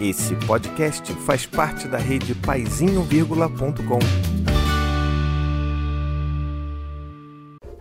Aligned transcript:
Esse 0.00 0.36
podcast 0.46 1.12
faz 1.24 1.44
parte 1.44 1.88
da 1.88 1.98
rede 1.98 2.32
paizinho.com. 2.32 3.98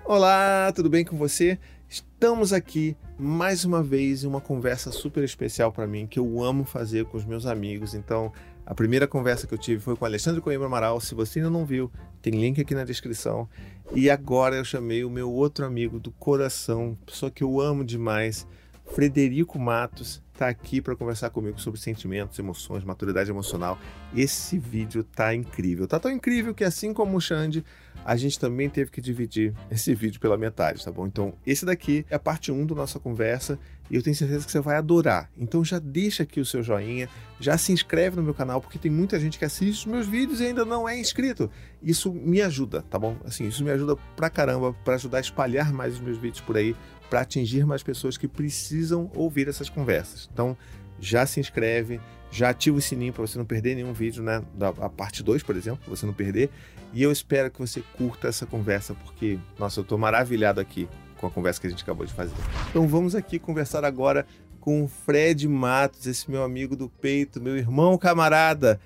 Olá, 0.04 0.72
tudo 0.74 0.90
bem 0.90 1.06
com 1.06 1.16
você? 1.16 1.60
Estamos 1.88 2.52
aqui 2.52 2.98
mais 3.20 3.66
uma 3.66 3.84
vez 3.84 4.24
em 4.24 4.28
uma 4.28 4.42
conversa 4.42 4.92
super 4.92 5.24
especial 5.24 5.72
para 5.72 5.86
mim 5.86 6.08
que 6.08 6.18
eu 6.18 6.43
amo 6.43 6.64
fazer 6.64 7.05
com 7.05 7.18
os 7.18 7.23
meus 7.23 7.45
amigos. 7.45 7.93
Então, 7.93 8.34
a 8.65 8.73
primeira 8.73 9.07
conversa 9.07 9.45
que 9.45 9.54
eu 9.54 9.57
tive 9.59 9.79
foi 9.79 9.95
com 9.95 10.04
Alexandre 10.04 10.41
Coimbra 10.41 10.65
Amaral. 10.65 10.99
Se 10.99 11.13
você 11.13 11.38
ainda 11.38 11.52
não 11.52 11.68
viu, 11.68 11.91
tem 12.20 12.34
link 12.34 12.59
aqui 12.59 12.73
na 12.73 12.84
descrição. 12.84 13.47
E 13.93 14.09
agora 14.09 14.55
eu 14.55 14.65
chamei 14.65 15.05
o 15.05 15.09
meu 15.09 15.31
outro 15.31 15.63
amigo 15.63 15.99
do 15.99 16.09
coração, 16.09 16.97
pessoa 17.05 17.29
que 17.29 17.43
eu 17.43 17.61
amo 17.61 17.86
demais, 17.86 18.47
Frederico 18.88 19.60
Matos 19.60 20.22
está 20.34 20.48
aqui 20.48 20.82
para 20.82 20.96
conversar 20.96 21.30
comigo 21.32 21.60
sobre 21.60 21.80
sentimentos, 21.80 22.38
emoções, 22.38 22.84
maturidade 22.84 23.30
emocional. 23.30 23.78
Esse 24.16 24.58
vídeo 24.58 25.04
tá 25.04 25.34
incrível. 25.34 25.88
Tá 25.88 26.00
tão 26.00 26.12
incrível 26.12 26.54
que 26.54 26.64
assim 26.64 26.94
como 26.94 27.18
o 27.18 27.22
Xande, 27.22 27.66
a 28.05 28.16
gente 28.16 28.40
também 28.40 28.70
teve 28.70 28.92
que 28.92 29.02
dividir 29.02 29.54
esse 29.70 29.94
vídeo 29.95 30.20
pela 30.20 30.38
metade, 30.38 30.84
tá 30.84 30.92
bom? 30.92 31.08
Então, 31.08 31.34
esse 31.45 31.66
daqui 31.66 32.05
é 32.09 32.16
a 32.16 32.20
parte 32.20 32.52
1 32.52 32.66
da 32.68 32.76
nossa 32.76 33.00
conversa 33.00 33.59
e 33.90 33.95
eu 33.95 34.04
tenho 34.04 34.16
certeza 34.16 34.45
que 34.45 34.52
você 34.52 34.59
vai 34.59 34.76
adorar. 34.76 35.30
Então 35.38 35.64
já 35.64 35.80
deixa 35.80 36.23
aqui 36.23 36.40
o 36.40 36.45
seu 36.45 36.62
joinha, 36.62 37.09
já 37.40 37.58
se 37.58 37.72
inscreve 37.72 38.16
no 38.16 38.23
meu 38.23 38.34
canal, 38.34 38.62
porque 38.62 38.78
tem 38.78 38.92
muita 38.92 39.20
gente 39.20 39.40
que 39.40 39.45
assiste 39.45 39.80
os 39.80 39.86
meus 39.86 40.08
vídeos 40.08 40.40
e 40.40 40.45
ainda 40.45 40.66
não 40.66 40.88
é 40.88 41.00
inscrito. 41.00 41.50
Isso 41.81 42.12
me 42.12 42.42
ajuda, 42.42 42.81
tá 42.84 43.00
bom? 43.00 43.17
Assim, 43.23 43.48
isso 43.48 43.64
me 43.64 43.72
ajuda 43.72 43.95
pra 44.16 44.30
caramba, 44.30 44.73
para 44.84 44.95
ajudar 44.95 45.17
a 45.17 45.22
espalhar 45.22 45.72
mais 45.72 45.95
os 45.95 46.00
meus 46.02 46.17
vídeos 46.17 46.42
por 46.42 46.58
aí, 46.58 46.76
para 47.09 47.21
atingir 47.21 47.66
mais 47.66 47.84
pessoas 47.84 48.17
que 48.17 48.27
precisam 48.27 49.09
ouvir 49.16 49.47
essas 49.47 49.70
conversas. 49.70 50.29
Então, 50.31 50.57
já 50.99 51.25
se 51.25 51.39
inscreve, 51.39 51.99
já 52.31 52.49
ativa 52.49 52.77
o 52.77 52.81
sininho 52.81 53.13
para 53.13 53.25
você 53.25 53.38
não 53.38 53.45
perder 53.45 53.75
nenhum 53.75 53.93
vídeo, 53.93 54.23
né? 54.23 54.44
Da 54.53 54.69
a 54.69 54.89
parte 54.89 55.23
2, 55.23 55.44
por 55.44 55.55
exemplo, 55.55 55.80
para 55.83 55.89
você 55.89 56.05
não 56.05 56.14
perder. 56.14 56.49
E 56.94 57.03
eu 57.03 57.11
espero 57.11 57.52
que 57.52 57.59
você 57.59 57.83
curta 57.97 58.27
essa 58.27 58.45
conversa, 58.45 58.94
porque, 58.94 59.38
nossa, 59.58 59.80
eu 59.80 59.83
estou 59.83 59.97
maravilhado 59.97 60.59
aqui 60.59 60.88
com 61.17 61.27
a 61.27 61.31
conversa 61.31 61.59
que 61.59 61.67
a 61.67 61.69
gente 61.69 61.83
acabou 61.83 62.05
de 62.05 62.14
fazer. 62.14 62.36
Então 62.69 62.88
vamos 62.88 63.16
aqui 63.16 63.39
conversar 63.39 63.83
agora 63.83 64.25
com 64.59 64.83
o 64.83 64.88
Fred 64.88 65.47
Matos, 65.47 66.05
esse 66.05 66.30
meu 66.30 66.44
amigo 66.44 66.75
do 66.75 66.89
peito, 66.89 67.42
meu 67.42 67.58
irmão 67.58 67.97
camarada, 67.97 68.80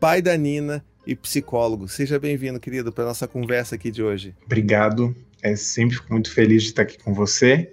pai 0.00 0.22
da 0.22 0.36
Nina 0.36 0.84
e 1.06 1.14
psicólogo. 1.14 1.88
Seja 1.88 2.18
bem-vindo, 2.18 2.58
querido, 2.60 2.92
para 2.92 3.04
nossa 3.04 3.26
conversa 3.26 3.74
aqui 3.74 3.90
de 3.90 4.02
hoje. 4.02 4.34
Obrigado. 4.44 5.14
É 5.44 5.54
sempre 5.54 5.96
fico 5.96 6.10
muito 6.10 6.32
feliz 6.32 6.62
de 6.62 6.70
estar 6.70 6.82
aqui 6.82 6.96
com 6.96 7.12
você 7.12 7.70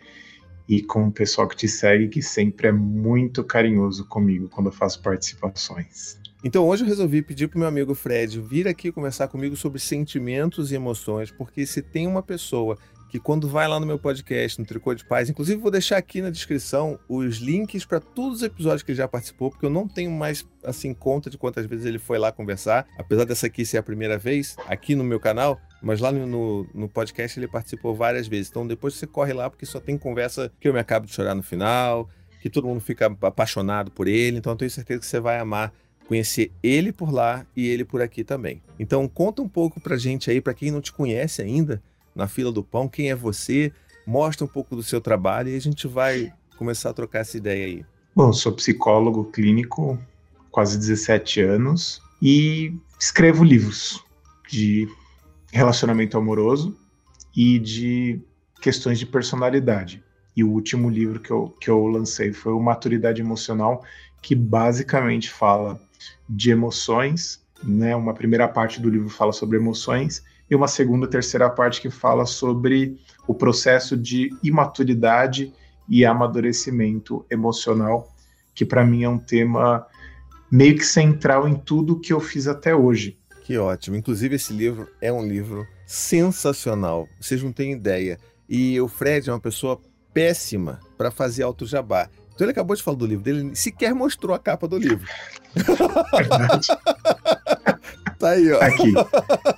e 0.68 0.82
com 0.82 1.08
o 1.08 1.12
pessoal 1.12 1.48
que 1.48 1.56
te 1.56 1.70
segue, 1.70 2.10
que 2.10 2.22
sempre 2.22 2.68
é 2.68 2.72
muito 2.72 3.46
carinhoso 3.46 4.06
comigo 4.06 4.50
quando 4.50 4.68
eu 4.68 4.74
faço 4.74 5.02
participações. 5.02 6.20
Então 6.44 6.68
hoje 6.68 6.84
eu 6.84 6.88
resolvi 6.88 7.22
pedir 7.22 7.48
para 7.48 7.60
meu 7.60 7.70
amigo 7.70 7.96
Fred 7.96 8.42
vir 8.42 8.68
aqui 8.68 8.92
conversar 8.92 9.30
comigo 9.30 9.56
sobre 9.56 9.80
sentimentos 9.80 10.70
e 10.70 10.76
emoções, 10.76 11.32
porque 11.32 11.66
se 11.66 11.82
tem 11.82 12.08
uma 12.08 12.22
pessoa 12.22 12.78
que 13.10 13.20
quando 13.20 13.48
vai 13.48 13.70
lá 13.70 13.80
no 13.80 13.86
meu 13.86 13.98
podcast, 13.98 14.60
no 14.60 14.66
Tricô 14.66 14.94
de 14.94 15.06
Paz, 15.06 15.30
inclusive 15.30 15.62
vou 15.62 15.72
deixar 15.72 15.96
aqui 15.96 16.22
na 16.22 16.30
descrição 16.30 17.00
os 17.08 17.38
links 17.38 17.86
para 17.86 18.02
todos 18.02 18.38
os 18.38 18.44
episódios 18.44 18.84
que 18.84 18.92
ele 18.92 18.98
já 18.98 19.08
participou, 19.08 19.50
porque 19.50 19.66
eu 19.66 19.70
não 19.70 19.88
tenho 19.88 20.12
mais 20.12 20.46
assim 20.64 20.94
conta 20.94 21.30
de 21.30 21.38
quantas 21.38 21.66
vezes 21.66 21.86
ele 21.86 22.00
foi 22.00 22.18
lá 22.18 22.34
conversar, 22.34 22.86
apesar 22.98 23.24
dessa 23.24 23.48
aqui 23.48 23.66
ser 23.66 23.78
a 23.78 23.84
primeira 23.84 24.18
vez 24.18 24.58
aqui 24.68 24.94
no 24.94 25.06
meu 25.06 25.20
canal, 25.22 25.58
mas 25.82 26.00
lá 26.00 26.12
no, 26.12 26.68
no, 26.74 26.90
podcast 26.90 27.40
ele 27.40 27.48
participou 27.48 27.96
várias 27.96 28.28
vezes. 28.28 28.50
Então 28.50 28.68
depois 28.68 28.94
você 28.94 29.08
corre 29.08 29.34
lá, 29.34 29.50
porque 29.50 29.66
só 29.66 29.80
tem 29.80 29.98
conversa 29.98 30.52
que 30.60 30.68
eu 30.68 30.74
me 30.74 30.80
acabo 30.80 31.06
de 31.06 31.14
chorar 31.14 31.34
no 31.34 31.42
final, 31.42 32.10
que 32.42 32.50
todo 32.50 32.68
mundo 32.68 32.82
fica 32.82 33.16
apaixonado 33.22 33.92
por 33.92 34.08
ele. 34.08 34.38
Então 34.38 34.54
eu 34.54 34.58
tenho 34.58 34.72
certeza 34.72 35.00
que 35.00 35.06
você 35.06 35.20
vai 35.20 35.40
amar 35.40 35.74
conhecer 36.08 36.52
ele 36.62 36.92
por 36.92 37.10
lá 37.10 37.46
e 37.56 37.68
ele 37.68 37.86
por 37.86 38.02
aqui 38.02 38.24
também. 38.24 38.62
Então 38.78 39.08
conta 39.08 39.42
um 39.42 39.48
pouco 39.48 39.80
pra 39.80 39.96
gente 39.96 40.30
aí, 40.30 40.42
para 40.42 40.54
quem 40.54 40.70
não 40.70 40.82
te 40.82 40.92
conhece 40.92 41.42
ainda, 41.42 41.82
na 42.14 42.28
fila 42.28 42.52
do 42.52 42.62
pão, 42.62 42.88
quem 42.88 43.10
é 43.10 43.16
você, 43.16 43.72
mostra 44.06 44.44
um 44.44 44.48
pouco 44.48 44.76
do 44.76 44.84
seu 44.84 45.00
trabalho 45.00 45.50
e 45.50 45.56
a 45.56 45.62
gente 45.62 45.88
vai 45.88 46.34
começar 46.58 46.90
a 46.90 46.94
trocar 46.94 47.20
essa 47.20 47.38
ideia 47.38 47.66
aí. 47.66 47.86
Bom, 48.14 48.34
sou 48.34 48.52
psicólogo 48.52 49.24
clínico, 49.32 49.98
quase 50.52 50.78
17 50.78 51.42
anos, 51.42 52.02
e 52.22 52.74
escrevo 53.00 53.44
livros 53.44 54.04
de 54.50 54.88
relacionamento 55.52 56.18
amoroso 56.18 56.78
e 57.36 57.60
de 57.60 58.22
questões 58.62 59.00
de 59.00 59.06
personalidade. 59.06 60.04
E 60.36 60.44
o 60.44 60.50
último 60.50 60.90
livro 60.90 61.20
que 61.20 61.32
eu, 61.32 61.54
que 61.60 61.70
eu 61.70 61.86
lancei 61.88 62.32
foi 62.32 62.54
o 62.54 62.60
Maturidade 62.60 63.22
Emocional, 63.22 63.84
que 64.22 64.34
basicamente 64.34 65.30
fala 65.30 65.82
de 66.30 66.52
emoções. 66.52 67.42
Né? 67.64 67.96
Uma 67.96 68.14
primeira 68.14 68.48
parte 68.48 68.80
do 68.80 68.90
livro 68.90 69.10
fala 69.10 69.34
sobre 69.34 69.58
emoções 69.58 70.24
e 70.50 70.56
uma 70.56 70.68
segunda, 70.68 71.08
terceira 71.08 71.50
parte 71.50 71.82
que 71.82 71.90
fala 71.90 72.26
sobre 72.26 73.00
o 73.28 73.34
processo 73.34 73.98
de 73.98 74.30
imaturidade 74.44 75.54
e 75.88 76.06
amadurecimento 76.06 77.26
emocional, 77.30 78.14
que 78.54 78.66
para 78.66 78.86
mim 78.86 79.04
é 79.04 79.10
um 79.10 79.18
tema 79.18 79.86
meio 80.52 80.76
que 80.76 80.86
central 80.86 81.48
em 81.48 81.56
tudo 81.56 82.00
que 82.00 82.12
eu 82.12 82.20
fiz 82.20 82.48
até 82.48 82.76
hoje. 82.76 83.18
Que 83.44 83.58
ótimo. 83.58 83.96
Inclusive, 83.96 84.36
esse 84.36 84.54
livro 84.54 84.88
é 85.02 85.12
um 85.12 85.26
livro 85.26 85.68
sensacional. 85.86 87.08
Vocês 87.20 87.42
não 87.44 87.52
têm 87.52 87.74
ideia. 87.74 88.18
E 88.48 88.80
o 88.80 88.88
Fred 88.88 89.30
é 89.30 89.34
uma 89.34 89.40
pessoa 89.40 89.80
péssima 90.14 90.80
para 90.98 91.12
fazer 91.12 91.44
auto 91.44 91.66
jabá. 91.66 92.10
Então 92.34 92.46
ele 92.46 92.52
acabou 92.52 92.76
de 92.76 92.84
falar 92.84 92.98
do 92.98 93.06
livro 93.06 93.24
dele, 93.24 93.56
sequer 93.56 93.94
mostrou 93.94 94.36
a 94.36 94.40
capa 94.40 94.68
do 94.68 94.78
livro. 94.78 95.08
Verdade. 96.16 96.68
Tá 98.22 98.30
aí, 98.30 98.52
ó. 98.52 98.62
Aqui. 98.62 98.94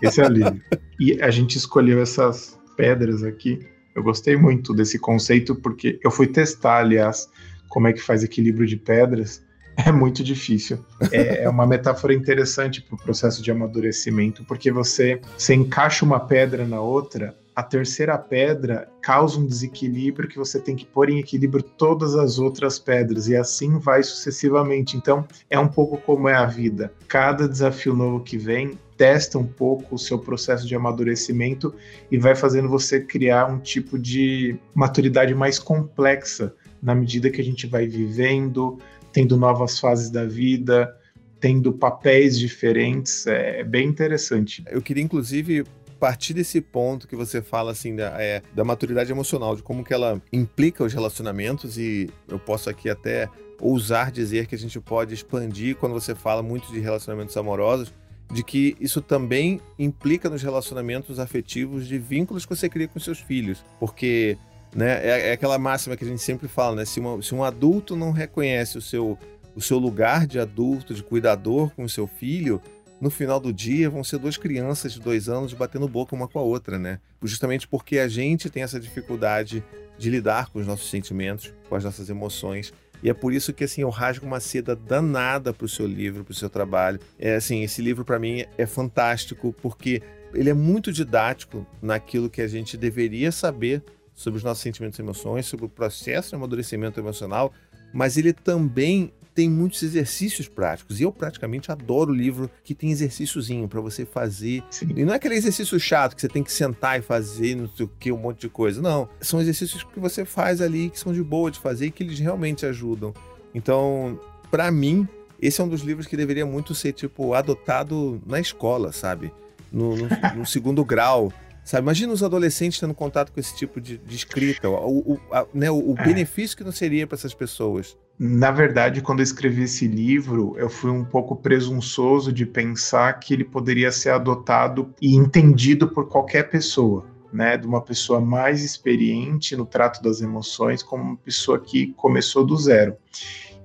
Esse 0.01 0.21
é 0.21 0.25
o 0.25 0.29
livro. 0.29 0.61
E 0.97 1.21
a 1.21 1.29
gente 1.29 1.57
escolheu 1.57 2.01
essas 2.01 2.57
pedras 2.77 3.21
aqui. 3.21 3.59
Eu 3.93 4.01
gostei 4.01 4.37
muito 4.37 4.73
desse 4.73 4.97
conceito 4.97 5.53
porque 5.53 5.99
eu 6.01 6.09
fui 6.09 6.27
testar, 6.27 6.77
aliás, 6.77 7.27
como 7.67 7.89
é 7.89 7.93
que 7.93 8.01
faz 8.01 8.23
equilíbrio 8.23 8.65
de 8.65 8.77
pedras. 8.77 9.43
É 9.77 9.91
muito 9.91 10.23
difícil. 10.23 10.83
É, 11.11 11.43
é 11.43 11.49
uma 11.49 11.65
metáfora 11.65 12.13
interessante 12.13 12.81
para 12.81 12.95
o 12.95 12.97
processo 12.97 13.41
de 13.41 13.51
amadurecimento, 13.51 14.43
porque 14.45 14.71
você, 14.71 15.19
você 15.37 15.53
encaixa 15.53 16.05
uma 16.05 16.19
pedra 16.19 16.65
na 16.65 16.79
outra, 16.81 17.35
a 17.55 17.61
terceira 17.61 18.17
pedra 18.17 18.89
causa 19.01 19.39
um 19.39 19.45
desequilíbrio 19.45 20.27
que 20.27 20.37
você 20.37 20.59
tem 20.59 20.75
que 20.75 20.85
pôr 20.85 21.09
em 21.09 21.19
equilíbrio 21.19 21.63
todas 21.63 22.15
as 22.15 22.39
outras 22.39 22.79
pedras 22.79 23.27
e 23.27 23.35
assim 23.35 23.77
vai 23.77 24.01
sucessivamente. 24.01 24.97
Então, 24.97 25.27
é 25.49 25.59
um 25.59 25.67
pouco 25.67 25.97
como 25.97 26.27
é 26.27 26.33
a 26.33 26.45
vida. 26.45 26.91
Cada 27.07 27.47
desafio 27.47 27.93
novo 27.93 28.21
que 28.21 28.37
vem 28.37 28.77
testa 28.97 29.37
um 29.37 29.45
pouco 29.45 29.95
o 29.95 29.99
seu 29.99 30.17
processo 30.17 30.67
de 30.67 30.75
amadurecimento 30.75 31.73
e 32.09 32.17
vai 32.17 32.35
fazendo 32.35 32.69
você 32.69 32.99
criar 32.99 33.47
um 33.47 33.59
tipo 33.59 33.99
de 33.99 34.55
maturidade 34.73 35.35
mais 35.35 35.59
complexa 35.59 36.53
na 36.81 36.93
medida 36.93 37.29
que 37.29 37.39
a 37.39 37.43
gente 37.43 37.65
vai 37.65 37.87
vivendo, 37.87 38.77
tendo 39.13 39.37
novas 39.37 39.79
fases 39.79 40.09
da 40.09 40.25
vida, 40.25 40.93
tendo 41.39 41.71
papéis 41.71 42.37
diferentes. 42.37 43.25
É 43.27 43.63
bem 43.63 43.87
interessante. 43.87 44.63
Eu 44.69 44.81
queria, 44.81 45.03
inclusive, 45.03 45.63
partir 46.03 46.33
desse 46.33 46.59
ponto 46.59 47.07
que 47.07 47.15
você 47.15 47.41
fala 47.41 47.71
assim 47.71 47.95
da, 47.95 48.21
é, 48.21 48.41
da 48.53 48.65
maturidade 48.65 49.09
emocional, 49.09 49.55
de 49.55 49.63
como 49.63 49.85
que 49.85 49.93
ela 49.93 50.21
implica 50.33 50.83
os 50.83 50.91
relacionamentos 50.91 51.77
e 51.77 52.09
eu 52.27 52.37
posso 52.37 52.69
aqui 52.69 52.89
até 52.89 53.29
ousar 53.61 54.11
dizer 54.11 54.45
que 54.47 54.55
a 54.55 54.57
gente 54.57 54.77
pode 54.81 55.13
expandir 55.13 55.77
quando 55.77 55.93
você 55.93 56.13
fala 56.13 56.43
muito 56.43 56.69
de 56.73 56.81
relacionamentos 56.81 57.37
amorosos, 57.37 57.93
de 58.33 58.43
que 58.43 58.75
isso 58.81 58.99
também 58.99 59.61
implica 59.79 60.29
nos 60.29 60.43
relacionamentos 60.43 61.19
afetivos 61.19 61.87
de 61.87 61.97
vínculos 61.97 62.45
que 62.45 62.53
você 62.53 62.67
cria 62.67 62.89
com 62.89 62.99
seus 62.99 63.19
filhos, 63.19 63.63
porque 63.79 64.37
né, 64.75 64.99
é, 65.05 65.29
é 65.29 65.31
aquela 65.33 65.57
máxima 65.57 65.95
que 65.95 66.03
a 66.03 66.07
gente 66.07 66.21
sempre 66.21 66.47
fala, 66.47 66.77
né? 66.77 66.85
Se, 66.85 66.99
uma, 66.99 67.21
se 67.21 67.33
um 67.33 67.43
adulto 67.43 67.95
não 67.95 68.11
reconhece 68.11 68.77
o 68.77 68.81
seu, 68.81 69.17
o 69.55 69.61
seu 69.61 69.77
lugar 69.77 70.25
de 70.25 70.39
adulto, 70.39 70.93
de 70.93 71.03
cuidador 71.03 71.69
com 71.71 71.83
o 71.83 71.89
seu 71.89 72.07
filho, 72.07 72.61
no 72.99 73.09
final 73.09 73.39
do 73.39 73.51
dia 73.51 73.89
vão 73.89 74.03
ser 74.03 74.17
duas 74.17 74.37
crianças 74.37 74.93
de 74.93 74.99
dois 74.99 75.27
anos 75.27 75.53
batendo 75.53 75.87
boca 75.87 76.15
uma 76.15 76.27
com 76.27 76.39
a 76.39 76.41
outra, 76.41 76.79
né? 76.79 76.99
Justamente 77.21 77.67
porque 77.67 77.99
a 77.99 78.07
gente 78.07 78.49
tem 78.49 78.63
essa 78.63 78.79
dificuldade 78.79 79.63
de 79.97 80.09
lidar 80.09 80.49
com 80.49 80.59
os 80.59 80.65
nossos 80.65 80.89
sentimentos, 80.89 81.53
com 81.69 81.75
as 81.75 81.83
nossas 81.83 82.09
emoções. 82.09 82.73
E 83.03 83.09
é 83.09 83.13
por 83.13 83.33
isso 83.33 83.51
que 83.51 83.65
assim 83.65 83.81
eu 83.81 83.89
rasgo 83.89 84.25
uma 84.25 84.39
seda 84.39 84.75
danada 84.75 85.53
para 85.53 85.65
o 85.65 85.69
seu 85.69 85.85
livro, 85.85 86.23
para 86.23 86.31
o 86.31 86.35
seu 86.35 86.49
trabalho. 86.49 86.99
É 87.19 87.35
assim, 87.35 87.61
esse 87.61 87.81
livro 87.81 88.05
para 88.05 88.17
mim 88.17 88.45
é 88.57 88.65
fantástico 88.65 89.53
porque 89.61 90.01
ele 90.33 90.49
é 90.49 90.53
muito 90.53 90.91
didático 90.91 91.67
naquilo 91.81 92.29
que 92.29 92.41
a 92.41 92.47
gente 92.47 92.77
deveria 92.77 93.31
saber 93.31 93.83
sobre 94.13 94.37
os 94.37 94.43
nossos 94.43 94.61
sentimentos 94.61 94.99
e 94.99 95.01
emoções, 95.01 95.45
sobre 95.45 95.65
o 95.65 95.69
processo 95.69 96.29
de 96.29 96.35
amadurecimento 96.35 96.99
emocional, 96.99 97.51
mas 97.93 98.17
ele 98.17 98.33
também 98.33 99.11
tem 99.33 99.49
muitos 99.49 99.81
exercícios 99.81 100.47
práticos. 100.47 100.99
E 100.99 101.03
eu 101.03 101.11
praticamente 101.11 101.71
adoro 101.71 102.11
o 102.11 102.15
livro 102.15 102.49
que 102.63 102.75
tem 102.75 102.91
exercíciozinho 102.91 103.67
para 103.67 103.81
você 103.81 104.05
fazer. 104.05 104.63
Sim. 104.69 104.89
E 104.95 105.03
não 105.03 105.13
é 105.13 105.15
aquele 105.15 105.35
exercício 105.35 105.79
chato 105.79 106.15
que 106.15 106.21
você 106.21 106.27
tem 106.27 106.43
que 106.43 106.51
sentar 106.51 106.99
e 106.99 107.01
fazer, 107.01 107.55
não 107.55 107.67
sei 107.67 107.85
o 107.85 107.89
que, 107.99 108.11
um 108.11 108.17
monte 108.17 108.41
de 108.41 108.49
coisa. 108.49 108.81
Não. 108.81 109.09
São 109.19 109.41
exercícios 109.41 109.83
que 109.83 109.99
você 109.99 110.23
faz 110.23 110.61
ali, 110.61 110.89
que 110.89 110.99
são 110.99 111.11
de 111.11 111.23
boa 111.23 111.49
de 111.49 111.59
fazer 111.59 111.87
e 111.87 111.91
que 111.91 112.03
eles 112.03 112.19
realmente 112.19 112.65
ajudam. 112.65 113.13
Então, 113.53 114.19
para 114.51 114.71
mim, 114.71 115.07
esse 115.41 115.59
é 115.59 115.63
um 115.63 115.69
dos 115.69 115.81
livros 115.81 116.07
que 116.07 116.15
deveria 116.15 116.45
muito 116.45 116.75
ser, 116.75 116.93
tipo, 116.93 117.33
adotado 117.33 118.21
na 118.25 118.39
escola, 118.39 118.91
sabe? 118.91 119.33
No, 119.71 119.95
no, 119.95 120.07
no 120.35 120.45
segundo 120.47 120.85
grau. 120.85 121.33
Sabe, 121.63 121.83
imagina 121.83 122.11
os 122.11 122.21
adolescentes 122.21 122.79
tendo 122.79 122.93
contato 122.93 123.31
com 123.31 123.39
esse 123.39 123.55
tipo 123.55 123.79
de, 123.79 123.97
de 123.97 124.15
escrita, 124.15 124.69
o, 124.69 125.13
o, 125.13 125.19
a, 125.31 125.45
né, 125.53 125.71
o, 125.71 125.93
o 125.93 125.95
é. 125.97 126.03
benefício 126.03 126.57
que 126.57 126.63
não 126.63 126.71
seria 126.71 127.07
para 127.07 127.15
essas 127.15 127.33
pessoas. 127.33 127.97
Na 128.19 128.51
verdade, 128.51 129.01
quando 129.01 129.19
eu 129.19 129.23
escrevi 129.23 129.63
esse 129.63 129.87
livro, 129.87 130.55
eu 130.57 130.69
fui 130.69 130.91
um 130.91 131.05
pouco 131.05 131.35
presunçoso 131.35 132.31
de 132.31 132.45
pensar 132.45 133.13
que 133.13 133.33
ele 133.33 133.43
poderia 133.43 133.91
ser 133.91 134.09
adotado 134.09 134.93
e 135.01 135.15
entendido 135.15 135.87
por 135.87 136.07
qualquer 136.07 136.49
pessoa, 136.49 137.05
né, 137.31 137.57
de 137.57 137.65
uma 137.65 137.81
pessoa 137.81 138.19
mais 138.19 138.63
experiente 138.63 139.55
no 139.55 139.65
trato 139.65 140.03
das 140.03 140.21
emoções, 140.21 140.83
como 140.83 141.01
uma 141.01 141.17
pessoa 141.17 141.59
que 141.59 141.93
começou 141.93 142.45
do 142.45 142.57
zero. 142.57 142.95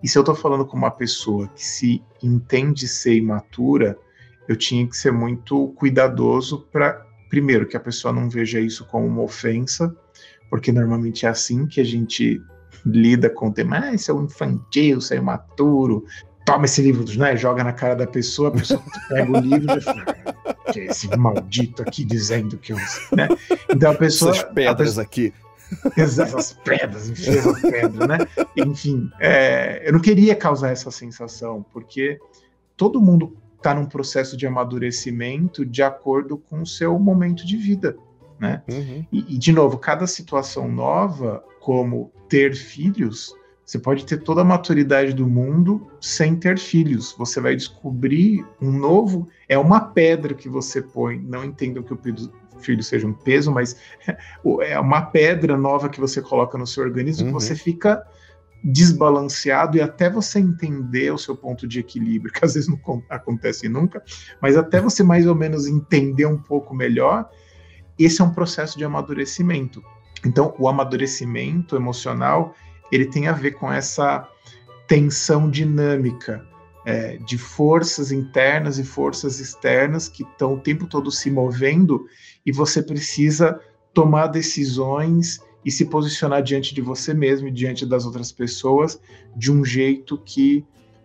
E 0.03 0.09
se 0.09 0.17
eu 0.17 0.23
estou 0.23 0.35
falando 0.35 0.65
com 0.65 0.77
uma 0.77 0.91
pessoa 0.91 1.49
que 1.49 1.65
se 1.65 2.03
entende 2.23 2.87
ser 2.87 3.17
imatura, 3.17 3.99
eu 4.49 4.57
tinha 4.57 4.87
que 4.87 4.97
ser 4.97 5.13
muito 5.13 5.69
cuidadoso 5.77 6.67
para 6.73 7.05
primeiro, 7.29 7.67
que 7.67 7.77
a 7.77 7.81
pessoa 7.81 8.13
não 8.13 8.29
veja 8.29 8.61
isso 8.61 8.85
como 8.87 9.07
uma 9.07 9.23
ofensa, 9.23 9.95
porque 10.51 10.73
normalmente 10.73 11.27
é 11.27 11.29
assim 11.29 11.67
que 11.67 11.81
a 11.81 11.85
gente 11.85 12.41
lida 12.85 13.29
com 13.29 13.49
o 13.49 13.53
tema, 13.53 13.79
ah, 13.79 13.95
isso 13.95 14.11
é 14.11 14.15
um 14.15 14.25
infantil, 14.25 14.99
isso 14.99 15.13
é 15.13 15.17
imaturo, 15.17 16.05
toma 16.49 16.65
esse 16.65 16.81
livro, 16.81 17.05
né? 17.19 17.37
Joga 17.37 17.63
na 17.63 17.73
cara 17.73 17.95
da 17.95 18.07
pessoa, 18.07 18.49
a 18.49 18.53
pessoa 18.53 18.83
pega 19.09 19.31
o 19.31 19.41
livro 19.41 19.79
e 19.79 19.81
fala, 19.83 20.05
que 20.73 20.81
é 20.81 20.85
esse 20.87 21.15
maldito 21.17 21.83
aqui 21.83 22.05
dizendo 22.05 22.57
que 22.57 22.73
eu. 22.73 22.77
Né? 23.13 23.29
Então 23.69 23.93
a 23.93 23.95
pessoa. 23.95 24.31
Essas 24.31 24.45
pedras 24.55 24.89
pessoa, 24.89 25.05
aqui. 25.05 25.35
Essas 25.97 26.53
pedras, 26.65 27.11
enfia 27.11 27.41
as 27.41 27.61
pedras, 27.61 28.09
né? 28.09 28.19
Enfim, 28.57 29.11
é, 29.21 29.83
eu 29.87 29.93
não 29.93 30.01
queria 30.01 30.35
causar 30.35 30.71
essa 30.71 30.91
sensação, 30.91 31.65
porque 31.71 32.19
todo 32.75 33.03
mundo 33.03 33.37
está 33.59 33.75
num 33.75 33.87
processo 33.87 34.37
de 34.37 34.47
amadurecimento 34.47 35.67
de 35.67 35.83
acordo 35.83 36.39
com 36.39 36.63
o 36.63 36.67
seu 36.67 36.99
momento 36.99 37.47
de 37.47 37.57
vida, 37.57 37.97
né? 38.39 38.63
Uhum. 38.71 39.05
E, 39.13 39.35
e, 39.35 39.39
de 39.39 39.53
novo, 39.53 39.79
cada 39.79 40.07
situação 40.07 40.69
nova, 40.69 41.45
como 41.61 42.13
ter 42.29 42.55
filhos, 42.55 43.35
você 43.69 43.79
pode 43.79 44.07
ter 44.07 44.23
toda 44.23 44.41
a 44.41 44.45
maturidade 44.45 45.13
do 45.13 45.27
mundo 45.27 45.91
sem 46.01 46.35
ter 46.35 46.59
filhos. 46.59 47.15
Você 47.19 47.39
vai 47.39 47.55
descobrir 47.55 48.47
um 48.63 48.71
novo. 48.71 49.29
É 49.47 49.59
uma 49.59 49.81
pedra 49.81 50.33
que 50.33 50.49
você 50.49 50.81
põe. 50.81 51.19
Não 51.19 51.45
entendo 51.45 51.83
que 51.83 51.93
o 51.93 51.99
filho 52.61 52.83
seja 52.83 53.07
um 53.07 53.13
peso, 53.13 53.53
mas 53.53 53.77
é 54.63 54.81
uma 54.81 55.03
pedra 55.03 55.55
nova 55.59 55.91
que 55.91 56.01
você 56.01 56.23
coloca 56.23 56.57
no 56.57 56.67
seu 56.67 56.83
organismo. 56.83 57.27
Uhum. 57.27 57.33
Você 57.33 57.55
fica 57.55 58.03
desbalanceado 58.63 59.77
e 59.77 59.81
até 59.81 60.11
você 60.11 60.39
entender 60.39 61.13
o 61.13 61.19
seu 61.19 61.37
ponto 61.37 61.67
de 61.67 61.81
equilíbrio, 61.81 62.33
que 62.35 62.45
às 62.45 62.55
vezes 62.55 62.69
não 62.69 63.03
acontece 63.09 63.69
nunca, 63.69 64.03
mas 64.41 64.57
até 64.57 64.81
você 64.81 65.03
mais 65.03 65.27
ou 65.27 65.35
menos 65.35 65.67
entender 65.67 66.27
um 66.27 66.39
pouco 66.39 66.75
melhor, 66.75 67.29
esse 67.99 68.21
é 68.21 68.25
um 68.25 68.33
processo 68.33 68.79
de 68.79 68.85
amadurecimento. 68.85 69.83
Então, 70.25 70.55
o 70.59 70.69
amadurecimento 70.69 71.77
emocional, 71.77 72.55
ele 72.91 73.07
tem 73.07 73.29
a 73.29 73.33
ver 73.33 73.53
com 73.53 73.73
essa 73.73 74.29
tensão 74.87 75.51
dinâmica 75.51 76.45
é, 76.87 77.19
de 77.19 77.37
forças 77.37 78.11
internas 78.11 78.79
e 78.79 78.85
forças 78.85 79.41
externas 79.41 80.09
que 80.09 80.23
estão 80.23 80.55
o 80.55 80.61
tempo 80.61 80.87
todo 80.87 81.11
se 81.11 81.31
movendo 81.31 82.07
e 82.47 82.51
você 82.51 82.83
precisa 82.83 83.61
tomar 83.93 84.29
decisões 84.29 85.41
e 85.65 85.71
se 85.71 85.87
posicionar 85.87 86.43
diante 86.43 86.75
de 86.75 86.81
você 86.81 87.13
mesmo 87.13 87.49
e 87.49 87.51
diante 87.51 87.85
das 87.85 88.05
outras 88.05 88.33
pessoas 88.33 89.01
de 89.37 89.51
um 89.53 89.65
jeito 89.65 90.17
que 90.19 90.65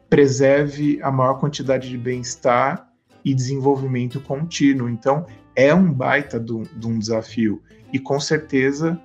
preserve 0.09 0.99
a 1.01 1.11
maior 1.11 1.39
quantidade 1.39 1.89
de 1.89 1.97
bem-estar 1.97 2.87
e 3.25 3.33
desenvolvimento 3.33 4.19
contínuo. 4.19 4.89
Então, 4.89 5.25
é 5.55 5.73
um 5.73 5.91
baita 5.91 6.39
de 6.39 6.53
um, 6.87 6.99
desafio. 6.99 7.61
E 7.91 7.99
com 7.99 8.19
certeza, 8.19 8.99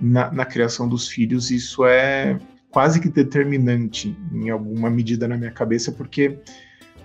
na, 0.00 0.30
na, 0.30 0.44
criação 0.44 0.88
dos 0.88 1.08
filhos, 1.08 1.50
isso 1.50 1.84
é 1.84 2.38
quase 2.70 3.00
que 3.00 3.08
determinante 3.08 4.16
em 4.32 4.50
alguma 4.50 4.90
medida 4.90 5.28
na 5.28 5.36
minha 5.36 5.50
cabeça, 5.50 5.92
porque 5.92 6.38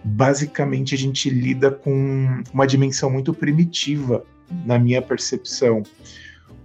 basicamente 0.03 0.95
a 0.95 0.97
gente 0.97 1.29
lida 1.29 1.71
com 1.71 2.41
uma 2.53 2.65
dimensão 2.65 3.09
muito 3.09 3.33
primitiva, 3.33 4.25
na 4.65 4.79
minha 4.79 5.01
percepção. 5.01 5.83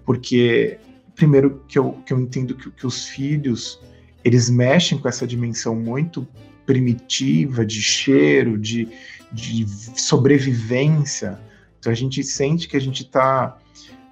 Porque 0.05 0.79
primeiro 1.14 1.62
que 1.69 1.78
eu, 1.78 1.93
que 2.05 2.12
eu 2.12 2.20
entendo 2.20 2.55
que, 2.55 2.70
que 2.70 2.87
os 2.87 3.06
filhos 3.06 3.81
eles 4.25 4.49
mexem 4.49 4.99
com 4.99 5.06
essa 5.08 5.26
dimensão 5.26 5.76
muito 5.76 6.26
primitiva 6.64 7.64
de 7.64 7.82
cheiro, 7.82 8.58
de, 8.58 8.88
de 9.31 9.66
sobrevivência. 9.96 11.38
Então 11.78 11.93
a 11.93 11.94
gente 11.94 12.22
sente 12.25 12.66
que 12.66 12.76
a 12.76 12.81
gente 12.81 13.02
está 13.02 13.58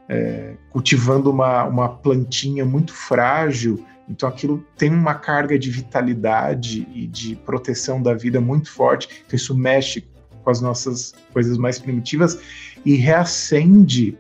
é, 0.09 0.55
cultivando 0.69 1.31
uma, 1.31 1.65
uma 1.65 1.89
plantinha 1.89 2.65
muito 2.65 2.93
frágil, 2.93 3.83
então 4.09 4.29
aquilo 4.29 4.63
tem 4.77 4.91
uma 4.91 5.15
carga 5.15 5.59
de 5.59 5.71
vitalidade 5.71 6.87
e 6.95 7.07
de 7.07 7.35
proteção 7.37 8.03
da 8.03 8.13
vida 8.13 8.41
muito 8.41 8.71
forte. 8.71 9.09
Então 9.27 9.37
isso 9.37 9.57
mexe 9.57 10.05
com 10.45 10.51
as 10.51 10.61
nossas 10.61 11.15
coisas 11.33 11.57
mais 11.57 11.79
primitivas 11.79 12.39
e 12.85 12.97
reacende 12.97 14.19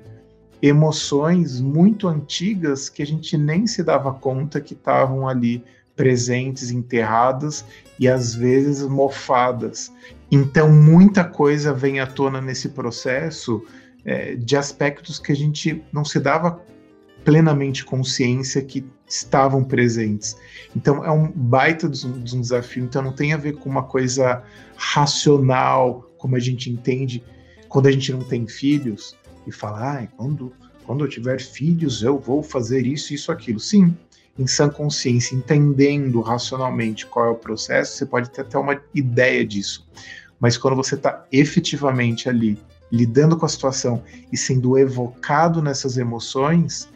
emoções 0.63 1.61
muito 1.61 2.07
antigas 2.07 2.89
que 2.89 3.03
a 3.03 3.07
gente 3.07 3.37
nem 3.37 3.67
se 3.67 3.83
dava 3.83 4.15
conta 4.15 4.61
que 4.61 4.75
estavam 4.75 5.29
ali 5.29 5.65
presentes, 5.97 6.71
enterradas 6.71 7.65
e 7.99 8.09
às 8.09 8.33
vezes 8.33 8.87
mofadas. 8.87 9.93
Então, 10.31 10.71
muita 10.71 11.25
coisa 11.25 11.75
vem 11.75 11.99
à 11.99 12.07
tona 12.07 12.41
nesse 12.41 12.69
processo 12.71 13.63
é, 14.05 14.37
de 14.37 14.57
aspectos 14.57 15.19
que 15.19 15.33
a 15.33 15.37
gente 15.37 15.83
não 15.93 16.05
se 16.05 16.21
dava 16.21 16.63
plenamente 17.25 17.85
consciência 17.85 18.63
que 18.63 18.85
estavam 19.07 19.63
presentes. 19.63 20.37
Então, 20.75 21.05
é 21.05 21.11
um 21.11 21.31
baita 21.31 21.89
de 21.89 22.07
um, 22.07 22.23
de 22.23 22.37
um 22.37 22.41
desafio. 22.41 22.85
Então, 22.85 23.03
não 23.03 23.13
tem 23.13 23.33
a 23.33 23.37
ver 23.37 23.57
com 23.57 23.69
uma 23.69 23.83
coisa 23.83 24.43
racional, 24.77 26.09
como 26.19 26.37
a 26.37 26.41
gente 26.41 26.71
entende 26.71 27.23
quando 27.69 27.87
a 27.87 27.91
gente 27.91 28.13
não 28.13 28.23
tem 28.23 28.47
filhos 28.47 29.17
e 29.47 29.53
falar, 29.53 30.03
ah, 30.03 30.07
quando, 30.17 30.53
quando 30.85 31.05
eu 31.05 31.09
tiver 31.09 31.41
filhos 31.41 32.03
eu 32.03 32.19
vou 32.19 32.43
fazer 32.43 32.87
isso, 32.87 33.15
isso, 33.15 33.33
aquilo. 33.33 33.61
Sim, 33.61 33.97
em 34.39 34.47
sã 34.47 34.69
consciência, 34.69 35.35
entendendo 35.35 36.21
racionalmente 36.21 37.07
qual 37.07 37.27
é 37.27 37.31
o 37.31 37.35
processo, 37.35 37.97
você 37.97 38.07
pode 38.07 38.31
ter 38.31 38.43
até 38.43 38.59
uma 38.59 38.81
ideia 38.95 39.45
disso. 39.45 39.87
Mas 40.41 40.57
quando 40.57 40.77
você 40.77 40.95
está 40.95 41.25
efetivamente 41.31 42.29
ali, 42.29 42.59
lidando 42.91 43.37
com 43.37 43.47
a 43.47 43.49
situação 43.49 44.03
e 44.33 44.37
sendo 44.37 44.77
evocado 44.79 45.63
nessas 45.63 45.97
emoções, 45.97 46.89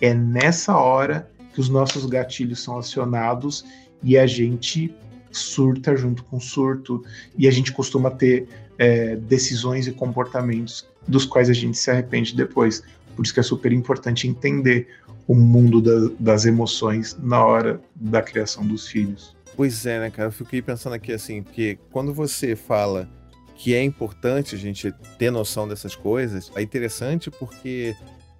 é 0.00 0.14
nessa 0.14 0.76
hora 0.76 1.28
que 1.52 1.60
os 1.60 1.68
nossos 1.68 2.06
gatilhos 2.06 2.62
são 2.62 2.78
acionados 2.78 3.64
e 4.02 4.18
a 4.18 4.26
gente 4.26 4.94
surta 5.30 5.96
junto 5.96 6.22
com 6.24 6.38
surto 6.38 7.04
e 7.36 7.48
a 7.48 7.50
gente 7.50 7.72
costuma 7.72 8.10
ter 8.10 8.48
é, 8.78 9.16
decisões 9.16 9.86
e 9.86 9.92
comportamentos 9.92 10.86
dos 11.06 11.24
quais 11.24 11.50
a 11.50 11.52
gente 11.52 11.76
se 11.76 11.90
arrepende 11.90 12.34
depois. 12.34 12.82
Por 13.14 13.24
isso 13.24 13.34
que 13.34 13.40
é 13.40 13.42
super 13.42 13.72
importante 13.72 14.26
entender 14.26 14.88
o 15.26 15.34
mundo 15.34 15.80
da, 15.80 16.14
das 16.18 16.44
emoções 16.44 17.16
na 17.22 17.44
hora 17.44 17.80
da 17.94 18.20
criação 18.20 18.66
dos 18.66 18.86
filhos. 18.86 19.34
Pois 19.56 19.86
é, 19.86 20.00
né, 20.00 20.10
cara? 20.10 20.28
Eu 20.28 20.32
fiquei 20.32 20.60
pensando 20.60 20.94
aqui 20.94 21.12
assim, 21.12 21.42
porque 21.42 21.78
quando 21.90 22.12
você 22.12 22.56
fala 22.56 23.08
que 23.56 23.74
é 23.74 23.82
importante 23.82 24.54
a 24.54 24.58
gente 24.58 24.92
ter 25.16 25.30
noção 25.30 25.68
dessas 25.68 25.94
coisas, 25.94 26.50
é 26.56 26.62
interessante 26.62 27.30
porque 27.30 27.94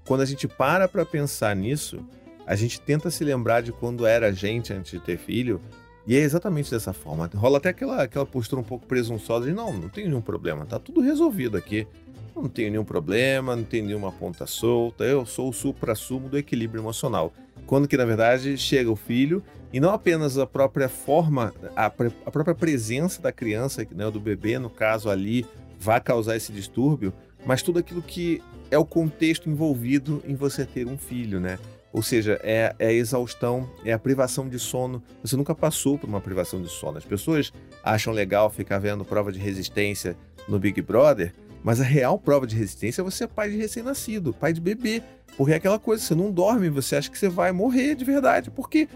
quando 0.04 0.22
a 0.22 0.26
gente 0.26 0.48
para 0.48 0.88
para 0.88 1.06
pensar 1.06 1.54
nisso, 1.54 2.04
a 2.46 2.56
gente 2.56 2.80
tenta 2.80 3.10
se 3.10 3.24
lembrar 3.24 3.62
de 3.62 3.72
quando 3.72 4.06
era 4.06 4.32
gente 4.32 4.72
antes 4.72 4.90
de 4.90 5.00
ter 5.00 5.16
filho, 5.16 5.60
e 6.06 6.16
é 6.16 6.20
exatamente 6.20 6.70
dessa 6.70 6.92
forma. 6.92 7.30
Rola 7.34 7.58
até 7.58 7.70
aquela, 7.70 8.02
aquela 8.02 8.26
postura 8.26 8.60
um 8.60 8.64
pouco 8.64 8.86
presunçosa 8.86 9.46
de 9.46 9.52
não, 9.52 9.72
não 9.72 9.88
tem 9.88 10.04
nenhum 10.04 10.20
problema, 10.20 10.66
tá 10.66 10.78
tudo 10.78 11.00
resolvido 11.00 11.56
aqui 11.56 11.86
não 12.34 12.48
tenho 12.48 12.70
nenhum 12.70 12.84
problema, 12.84 13.54
não 13.54 13.64
tenho 13.64 13.86
nenhuma 13.86 14.10
ponta 14.10 14.46
solta, 14.46 15.04
eu 15.04 15.24
sou 15.24 15.50
o 15.50 15.52
supra-sumo 15.52 16.28
do 16.28 16.36
equilíbrio 16.36 16.80
emocional. 16.80 17.32
Quando 17.66 17.88
que, 17.88 17.96
na 17.96 18.04
verdade, 18.04 18.56
chega 18.58 18.90
o 18.90 18.96
filho 18.96 19.42
e 19.72 19.80
não 19.80 19.90
apenas 19.90 20.36
a 20.36 20.46
própria 20.46 20.88
forma, 20.88 21.54
a, 21.76 21.86
a 21.86 22.30
própria 22.30 22.54
presença 22.54 23.22
da 23.22 23.32
criança, 23.32 23.86
né, 23.92 24.10
do 24.10 24.20
bebê, 24.20 24.58
no 24.58 24.68
caso 24.68 25.08
ali, 25.08 25.46
vai 25.78 26.00
causar 26.00 26.36
esse 26.36 26.52
distúrbio, 26.52 27.12
mas 27.46 27.62
tudo 27.62 27.78
aquilo 27.78 28.02
que 28.02 28.42
é 28.70 28.78
o 28.78 28.84
contexto 28.84 29.48
envolvido 29.48 30.22
em 30.26 30.34
você 30.34 30.64
ter 30.64 30.86
um 30.86 30.98
filho, 30.98 31.38
né? 31.38 31.58
Ou 31.94 32.02
seja, 32.02 32.40
é, 32.42 32.74
é, 32.76 32.88
a 32.88 32.92
exaustão, 32.92 33.70
é 33.84 33.92
a 33.92 33.98
privação 34.00 34.48
de 34.48 34.58
sono. 34.58 35.00
Você 35.22 35.36
nunca 35.36 35.54
passou 35.54 35.96
por 35.96 36.08
uma 36.08 36.20
privação 36.20 36.60
de 36.60 36.68
sono. 36.68 36.98
As 36.98 37.04
pessoas 37.04 37.52
acham 37.84 38.12
legal 38.12 38.50
ficar 38.50 38.80
vendo 38.80 39.04
prova 39.04 39.30
de 39.30 39.38
resistência 39.38 40.16
no 40.48 40.58
Big 40.58 40.82
Brother, 40.82 41.32
mas 41.62 41.80
a 41.80 41.84
real 41.84 42.18
prova 42.18 42.48
de 42.48 42.56
resistência 42.56 43.00
é 43.00 43.04
você 43.04 43.18
ser 43.18 43.28
pai 43.28 43.48
de 43.48 43.56
recém-nascido, 43.56 44.34
pai 44.34 44.52
de 44.52 44.60
bebê. 44.60 45.04
Porque 45.36 45.52
é 45.52 45.56
aquela 45.56 45.78
coisa, 45.78 46.02
você 46.02 46.16
não 46.16 46.32
dorme, 46.32 46.68
você 46.68 46.96
acha 46.96 47.08
que 47.08 47.16
você 47.16 47.28
vai 47.28 47.52
morrer 47.52 47.94
de 47.94 48.04
verdade, 48.04 48.50
porque 48.50 48.88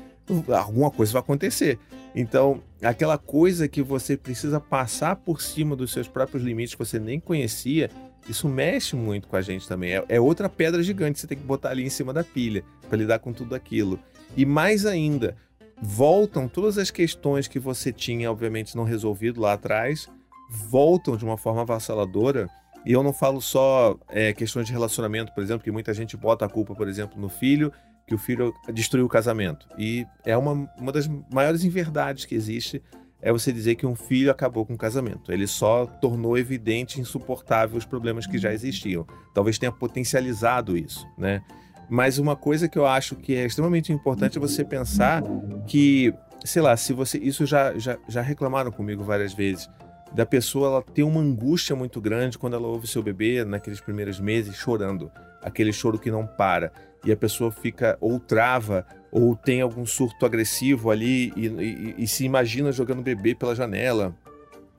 alguma 0.48 0.90
coisa 0.90 1.12
vai 1.12 1.20
acontecer. 1.20 1.78
Então, 2.16 2.60
aquela 2.82 3.16
coisa 3.16 3.68
que 3.68 3.80
você 3.80 4.16
precisa 4.16 4.58
passar 4.58 5.14
por 5.14 5.40
cima 5.40 5.76
dos 5.76 5.92
seus 5.92 6.08
próprios 6.08 6.42
limites 6.42 6.74
que 6.74 6.84
você 6.84 6.98
nem 6.98 7.20
conhecia, 7.20 7.90
isso 8.28 8.48
mexe 8.48 8.96
muito 8.96 9.28
com 9.28 9.36
a 9.36 9.42
gente 9.42 9.68
também. 9.68 9.94
É, 9.94 10.04
é 10.08 10.20
outra 10.20 10.48
pedra 10.48 10.82
gigante 10.82 11.14
que 11.14 11.20
você 11.20 11.26
tem 11.26 11.38
que 11.38 11.44
botar 11.44 11.70
ali 11.70 11.84
em 11.84 11.90
cima 11.90 12.12
da 12.12 12.24
pilha 12.24 12.64
para 12.88 12.98
lidar 12.98 13.18
com 13.18 13.32
tudo 13.32 13.54
aquilo. 13.54 13.98
E 14.36 14.44
mais 14.44 14.86
ainda, 14.86 15.36
voltam 15.80 16.48
todas 16.48 16.78
as 16.78 16.90
questões 16.90 17.48
que 17.48 17.58
você 17.58 17.92
tinha, 17.92 18.30
obviamente, 18.30 18.76
não 18.76 18.84
resolvido 18.84 19.40
lá 19.40 19.54
atrás, 19.54 20.08
voltam 20.50 21.16
de 21.16 21.24
uma 21.24 21.36
forma 21.36 21.62
avassaladora. 21.62 22.48
E 22.84 22.92
eu 22.92 23.02
não 23.02 23.12
falo 23.12 23.40
só 23.40 23.98
é, 24.08 24.32
questões 24.32 24.66
de 24.66 24.72
relacionamento, 24.72 25.32
por 25.32 25.42
exemplo, 25.42 25.64
que 25.64 25.70
muita 25.70 25.92
gente 25.92 26.16
bota 26.16 26.44
a 26.44 26.48
culpa, 26.48 26.74
por 26.74 26.88
exemplo, 26.88 27.20
no 27.20 27.28
filho 27.28 27.72
que 28.06 28.14
o 28.14 28.18
filho 28.18 28.54
destruiu 28.72 29.04
o 29.04 29.08
casamento. 29.08 29.68
E 29.76 30.06
é 30.24 30.34
uma, 30.34 30.52
uma 30.78 30.90
das 30.90 31.06
maiores 31.30 31.62
inverdades 31.62 32.24
que 32.24 32.34
existe 32.34 32.82
é 33.20 33.32
você 33.32 33.52
dizer 33.52 33.74
que 33.74 33.86
um 33.86 33.94
filho 33.94 34.30
acabou 34.30 34.64
com 34.64 34.74
o 34.74 34.78
casamento. 34.78 35.32
Ele 35.32 35.46
só 35.46 35.86
tornou 35.86 36.38
evidente 36.38 36.98
e 36.98 37.00
insuportável 37.00 37.76
os 37.76 37.84
problemas 37.84 38.26
que 38.26 38.38
já 38.38 38.52
existiam. 38.52 39.06
Talvez 39.34 39.58
tenha 39.58 39.72
potencializado 39.72 40.76
isso, 40.76 41.06
né? 41.16 41.42
Mas 41.88 42.18
uma 42.18 42.36
coisa 42.36 42.68
que 42.68 42.78
eu 42.78 42.86
acho 42.86 43.16
que 43.16 43.34
é 43.34 43.46
extremamente 43.46 43.92
importante 43.92 44.36
é 44.36 44.40
você 44.40 44.64
pensar 44.64 45.22
que, 45.66 46.12
sei 46.44 46.60
lá, 46.60 46.76
se 46.76 46.92
você. 46.92 47.18
Isso 47.18 47.46
já, 47.46 47.76
já, 47.78 47.98
já 48.06 48.20
reclamaram 48.20 48.70
comigo 48.70 49.02
várias 49.02 49.32
vezes. 49.32 49.68
Da 50.12 50.24
pessoa 50.24 50.68
ela 50.68 50.82
ter 50.82 51.02
uma 51.02 51.20
angústia 51.20 51.74
muito 51.74 52.00
grande 52.00 52.38
quando 52.38 52.54
ela 52.54 52.66
ouve 52.66 52.86
seu 52.86 53.02
bebê 53.02 53.44
naqueles 53.44 53.80
primeiros 53.80 54.20
meses 54.20 54.54
chorando. 54.54 55.10
Aquele 55.42 55.72
choro 55.72 55.98
que 55.98 56.10
não 56.10 56.26
para 56.26 56.72
e 57.04 57.12
a 57.12 57.16
pessoa 57.16 57.50
fica 57.50 57.96
ou 58.00 58.18
trava 58.18 58.86
ou 59.10 59.34
tem 59.34 59.60
algum 59.60 59.86
surto 59.86 60.26
agressivo 60.26 60.90
ali 60.90 61.32
e, 61.36 61.46
e, 61.46 61.94
e 61.98 62.08
se 62.08 62.24
imagina 62.24 62.70
jogando 62.72 63.02
bebê 63.02 63.34
pela 63.34 63.54
janela. 63.54 64.14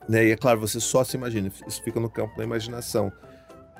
Né? 0.08 0.26
E 0.26 0.30
é 0.30 0.36
claro, 0.36 0.60
você 0.60 0.78
só 0.80 1.02
se 1.04 1.16
imagina, 1.16 1.50
isso 1.66 1.82
fica 1.82 1.98
no 1.98 2.10
campo 2.10 2.36
da 2.36 2.44
imaginação. 2.44 3.12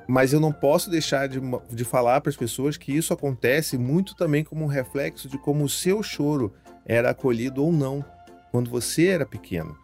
Mas 0.09 0.33
eu 0.33 0.41
não 0.41 0.53
posso 0.53 0.91
deixar 0.91 1.29
de, 1.29 1.41
de 1.71 1.85
falar 1.85 2.21
para 2.21 2.31
as 2.31 2.37
pessoas 2.37 2.77
que 2.77 2.93
isso 2.93 3.13
acontece 3.13 3.79
muito 3.79 4.17
também 4.17 4.43
como 4.43 4.65
um 4.65 4.69
reflexo 4.69 5.29
de 5.29 5.39
como 5.39 5.65
o 5.65 5.69
seu 5.69 6.03
choro 6.03 6.53
era 6.85 7.11
acolhido 7.11 7.65
ou 7.65 7.73
não 7.73 8.05
quando 8.51 8.71
você 8.71 9.07
era 9.07 9.25
pequeno. 9.25 9.77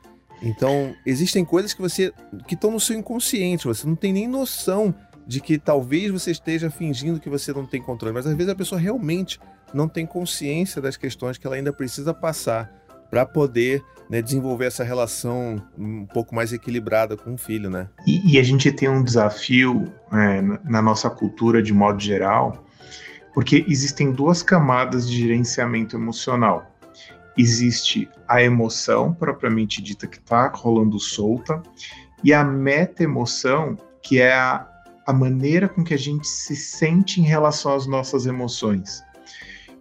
Então, 0.42 0.94
existem 1.06 1.44
coisas 1.44 1.72
que 1.72 1.80
você 1.80 2.12
que 2.46 2.54
estão 2.54 2.70
no 2.70 2.80
seu 2.80 2.96
inconsciente, 2.98 3.66
você 3.66 3.86
não 3.86 3.96
tem 3.96 4.12
nem 4.12 4.28
noção 4.28 4.94
de 5.26 5.40
que 5.40 5.58
talvez 5.58 6.10
você 6.10 6.30
esteja 6.30 6.70
fingindo 6.70 7.18
que 7.18 7.28
você 7.28 7.52
não 7.52 7.66
tem 7.66 7.82
controle, 7.82 8.14
mas 8.14 8.26
às 8.26 8.34
vezes 8.34 8.52
a 8.52 8.54
pessoa 8.54 8.80
realmente 8.80 9.40
não 9.74 9.88
tem 9.88 10.06
consciência 10.06 10.80
das 10.80 10.96
questões 10.96 11.36
que 11.36 11.46
ela 11.46 11.56
ainda 11.56 11.72
precisa 11.72 12.14
passar 12.14 12.72
para 13.10 13.26
poder 13.26 13.84
né, 14.08 14.22
desenvolver 14.22 14.66
essa 14.66 14.84
relação 14.84 15.62
um 15.76 16.06
pouco 16.06 16.34
mais 16.34 16.52
equilibrada 16.52 17.16
com 17.16 17.34
o 17.34 17.38
filho, 17.38 17.68
né? 17.68 17.88
E, 18.06 18.34
e 18.34 18.38
a 18.38 18.42
gente 18.42 18.70
tem 18.70 18.88
um 18.88 19.02
desafio 19.02 19.92
é, 20.12 20.40
na 20.64 20.80
nossa 20.80 21.10
cultura 21.10 21.62
de 21.62 21.72
modo 21.72 22.00
geral, 22.00 22.64
porque 23.34 23.64
existem 23.68 24.12
duas 24.12 24.42
camadas 24.42 25.08
de 25.08 25.18
gerenciamento 25.18 25.96
emocional. 25.96 26.70
Existe 27.36 28.08
a 28.26 28.42
emoção 28.42 29.12
propriamente 29.12 29.82
dita 29.82 30.06
que 30.06 30.18
está 30.18 30.48
rolando 30.48 30.98
solta 30.98 31.62
e 32.24 32.32
a 32.32 32.42
meta 32.42 33.02
emoção 33.02 33.76
que 34.02 34.20
é 34.20 34.32
a 34.32 34.66
a 35.06 35.12
maneira 35.12 35.68
com 35.68 35.84
que 35.84 35.94
a 35.94 35.98
gente 35.98 36.26
se 36.26 36.56
sente 36.56 37.20
em 37.20 37.24
relação 37.24 37.74
às 37.74 37.86
nossas 37.86 38.26
emoções. 38.26 39.02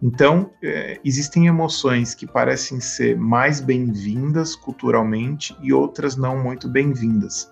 Então, 0.01 0.51
é, 0.61 0.99
existem 1.03 1.47
emoções 1.47 2.13
que 2.13 2.27
parecem 2.27 2.79
ser 2.79 3.17
mais 3.17 3.59
bem-vindas 3.59 4.55
culturalmente 4.55 5.55
e 5.61 5.73
outras 5.73 6.15
não 6.15 6.43
muito 6.43 6.69
bem-vindas. 6.69 7.49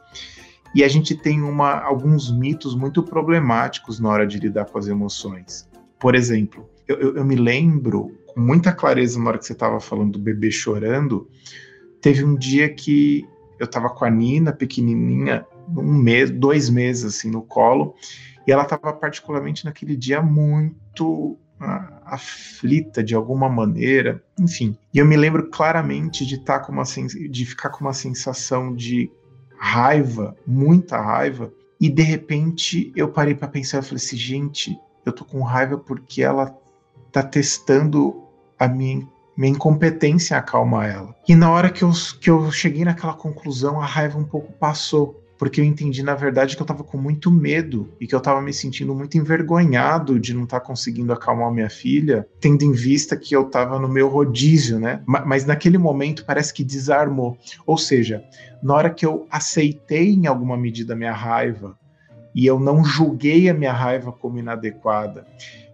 E 0.76 0.84
a 0.84 0.88
gente 0.88 1.16
tem 1.16 1.42
uma, 1.42 1.80
alguns 1.80 2.32
mitos 2.32 2.76
muito 2.76 3.02
problemáticos 3.02 4.00
na 4.00 4.10
hora 4.10 4.28
de 4.28 4.38
lidar 4.38 4.66
com 4.66 4.78
as 4.78 4.88
emoções. 4.88 5.68
Por 6.00 6.16
exemplo, 6.16 6.70
eu, 6.88 6.98
eu, 6.98 7.16
eu 7.18 7.26
me 7.26 7.36
lembro 7.36 8.12
com 8.28 8.40
muita 8.42 8.72
clareza 8.72 9.20
na 9.20 9.30
hora 9.30 9.38
que 9.38 9.46
você 9.46 9.54
estava 9.54 9.80
falando 9.80 10.14
do 10.14 10.20
bebê 10.20 10.52
chorando. 10.52 11.28
Teve 12.02 12.24
um 12.24 12.36
dia 12.36 12.70
que 12.70 13.26
eu 13.60 13.66
estava 13.66 13.90
com 13.90 14.04
a 14.04 14.10
Nina, 14.10 14.52
pequenininha, 14.52 15.46
um 15.70 15.94
mês, 15.94 16.30
dois 16.30 16.70
meses 16.70 17.16
assim 17.16 17.30
no 17.30 17.42
colo, 17.42 17.96
e 18.46 18.52
ela 18.52 18.64
estava 18.64 18.94
particularmente 18.94 19.66
naquele 19.66 19.96
dia 19.96 20.22
muito 20.22 21.38
uh, 21.62 21.94
aflita 22.06 23.04
de 23.04 23.16
alguma 23.16 23.48
maneira, 23.48 24.22
enfim. 24.40 24.78
E 24.94 25.00
eu 25.00 25.06
me 25.06 25.16
lembro 25.16 25.50
claramente 25.50 26.26
de 26.26 26.36
estar 26.36 26.60
tá 26.60 26.66
com 26.66 26.72
uma 26.72 26.84
de 26.84 27.46
ficar 27.46 27.70
com 27.70 27.82
uma 27.82 27.94
sensação 27.94 28.74
de 28.76 29.10
raiva, 29.58 30.36
muita 30.46 31.02
raiva, 31.02 31.52
e 31.80 31.90
de 31.90 32.04
repente 32.04 32.92
eu 32.96 33.10
parei 33.10 33.34
para 33.34 33.48
pensar, 33.48 33.78
eu 33.78 33.84
falei 33.84 33.98
assim, 33.98 34.18
gente, 34.18 34.78
eu 35.06 35.12
tô 35.12 35.24
com 35.26 35.42
raiva 35.42 35.78
porque 35.78 36.22
ela 36.22 36.56
tá 37.12 37.24
testando 37.24 38.24
a 38.60 38.68
minha 38.68 39.08
minha 39.36 39.52
incompetência 39.52 40.38
acalma 40.38 40.86
ela. 40.86 41.16
E 41.28 41.36
na 41.36 41.52
hora 41.52 41.72
que 41.72 41.84
eu, 41.84 41.92
que 42.22 42.30
eu 42.30 42.52
cheguei 42.52 42.86
naquela 42.86 43.14
conclusão, 43.14 43.82
a 43.82 43.86
raiva 43.86 44.18
um 44.18 44.24
pouco 44.24 44.54
passou 44.54 45.23
porque 45.44 45.60
eu 45.60 45.66
entendi, 45.66 46.02
na 46.02 46.16
verdade, 46.16 46.56
que 46.56 46.62
eu 46.62 46.64
estava 46.64 46.86
com 46.86 46.98
muito 46.98 47.30
medo 47.30 47.94
e 48.00 48.08
que 48.08 48.16
eu 48.16 48.20
estava 48.20 48.42
me 48.42 48.54
sentindo 48.54 48.96
muito 48.96 49.18
envergonhado 49.18 50.18
de 50.18 50.34
não 50.34 50.46
estar 50.46 50.62
tá 50.62 50.66
conseguindo 50.66 51.12
acalmar 51.12 51.52
minha 51.52 51.70
filha, 51.70 52.26
tendo 52.40 52.64
em 52.64 52.72
vista 52.72 53.18
que 53.18 53.36
eu 53.36 53.46
estava 53.46 53.78
no 53.78 53.90
meu 53.90 54.08
rodízio, 54.08 54.80
né? 54.80 55.04
Mas 55.06 55.46
naquele 55.46 55.78
momento 55.78 56.24
parece 56.24 56.54
que 56.54 56.64
desarmou. 56.64 57.38
Ou 57.66 57.78
seja, 57.78 58.24
na 58.64 58.74
hora 58.74 58.90
que 58.90 59.06
eu 59.06 59.28
aceitei 59.30 60.14
em 60.14 60.28
alguma 60.28 60.56
medida 60.56 60.96
minha 60.96 61.12
raiva 61.12 61.78
e 62.34 62.46
eu 62.46 62.60
não 62.60 62.84
julguei 62.84 63.50
a 63.50 63.54
minha 63.54 63.74
raiva 63.74 64.12
como 64.12 64.40
inadequada 64.40 65.26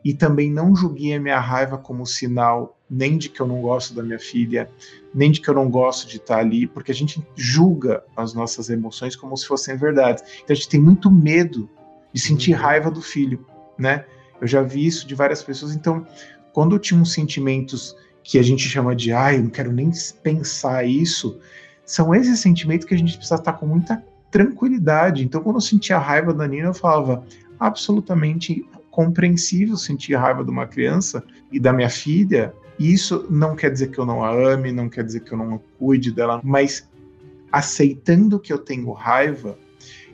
e 0.04 0.14
também 0.14 0.52
não 0.52 0.76
julguei 0.76 1.14
a 1.14 1.20
minha 1.20 1.40
raiva 1.40 1.78
como 1.78 2.06
sinal 2.06 2.78
nem 2.90 3.18
de 3.18 3.30
que 3.30 3.40
eu 3.40 3.48
não 3.48 3.62
gosto 3.62 3.94
da 3.94 4.02
minha 4.02 4.18
filha, 4.18 4.70
nem 5.14 5.32
de 5.32 5.40
que 5.40 5.48
eu 5.48 5.54
não 5.54 5.70
gosto 5.70 6.08
de 6.08 6.18
estar 6.18 6.40
ali, 6.40 6.66
porque 6.66 6.92
a 6.92 6.96
gente 6.96 7.24
julga 7.36 8.04
as 8.18 8.34
nossas 8.34 8.70
emoções 8.70 9.16
como 9.16 9.38
se 9.38 9.46
fossem 9.46 9.78
verdades. 9.78 10.24
Então 10.38 10.54
a 10.54 10.56
gente 10.56 10.70
tem 10.70 10.80
muito 10.80 11.12
medo 11.12 11.70
de 12.12 12.20
sentir 12.20 12.54
uhum. 12.54 12.60
raiva 12.60 12.90
do 12.90 13.02
filho, 13.02 13.46
né? 13.78 14.06
Eu 14.42 14.48
já 14.48 14.62
vi 14.62 14.86
isso 14.86 15.06
de 15.06 15.14
várias 15.14 15.44
pessoas. 15.44 15.76
Então, 15.76 16.06
quando 16.52 16.76
eu 16.76 16.80
tinha 16.80 17.00
uns 17.00 17.14
sentimentos 17.14 17.96
que 18.24 18.40
a 18.40 18.42
gente 18.42 18.68
chama 18.68 18.96
de, 18.96 19.12
ai, 19.12 19.38
eu 19.38 19.44
não 19.44 19.50
quero 19.50 19.72
nem 19.72 19.92
pensar 20.24 20.84
isso, 20.84 21.40
são 21.86 22.14
esses 22.16 22.40
sentimentos 22.40 22.88
que 22.88 22.94
a 22.94 22.98
gente 22.98 23.18
precisa 23.18 23.36
estar 23.36 23.54
com 23.54 23.68
muita 23.68 24.04
tranquilidade. 24.32 25.24
Então, 25.24 25.42
quando 25.42 25.58
eu 25.58 25.62
sentia 25.62 25.98
raiva 25.98 26.34
da 26.34 26.48
Nina, 26.48 26.70
eu 26.70 26.74
falava, 26.74 27.24
absolutamente 27.60 28.66
compreensível 28.90 29.78
sentir 29.78 30.16
raiva 30.16 30.44
de 30.44 30.50
uma 30.50 30.66
criança 30.66 31.24
e 31.52 31.60
da 31.60 31.72
minha 31.72 31.90
filha, 31.90 32.54
isso 32.80 33.26
não 33.30 33.56
quer 33.56 33.72
dizer 33.72 33.92
que 33.92 34.00
eu 34.00 34.06
não 34.06 34.24
a 34.24 34.32
ame, 34.32 34.72
não 34.72 34.90
quer 34.90 35.04
dizer 35.04 35.22
que 35.22 35.32
eu 35.32 35.38
não 35.38 35.62
cuide 35.78 36.12
dela, 36.12 36.40
mas 36.44 36.88
aceitando 37.52 38.40
que 38.40 38.54
eu 38.54 38.58
tenho 38.58 38.92
raiva, 38.92 39.58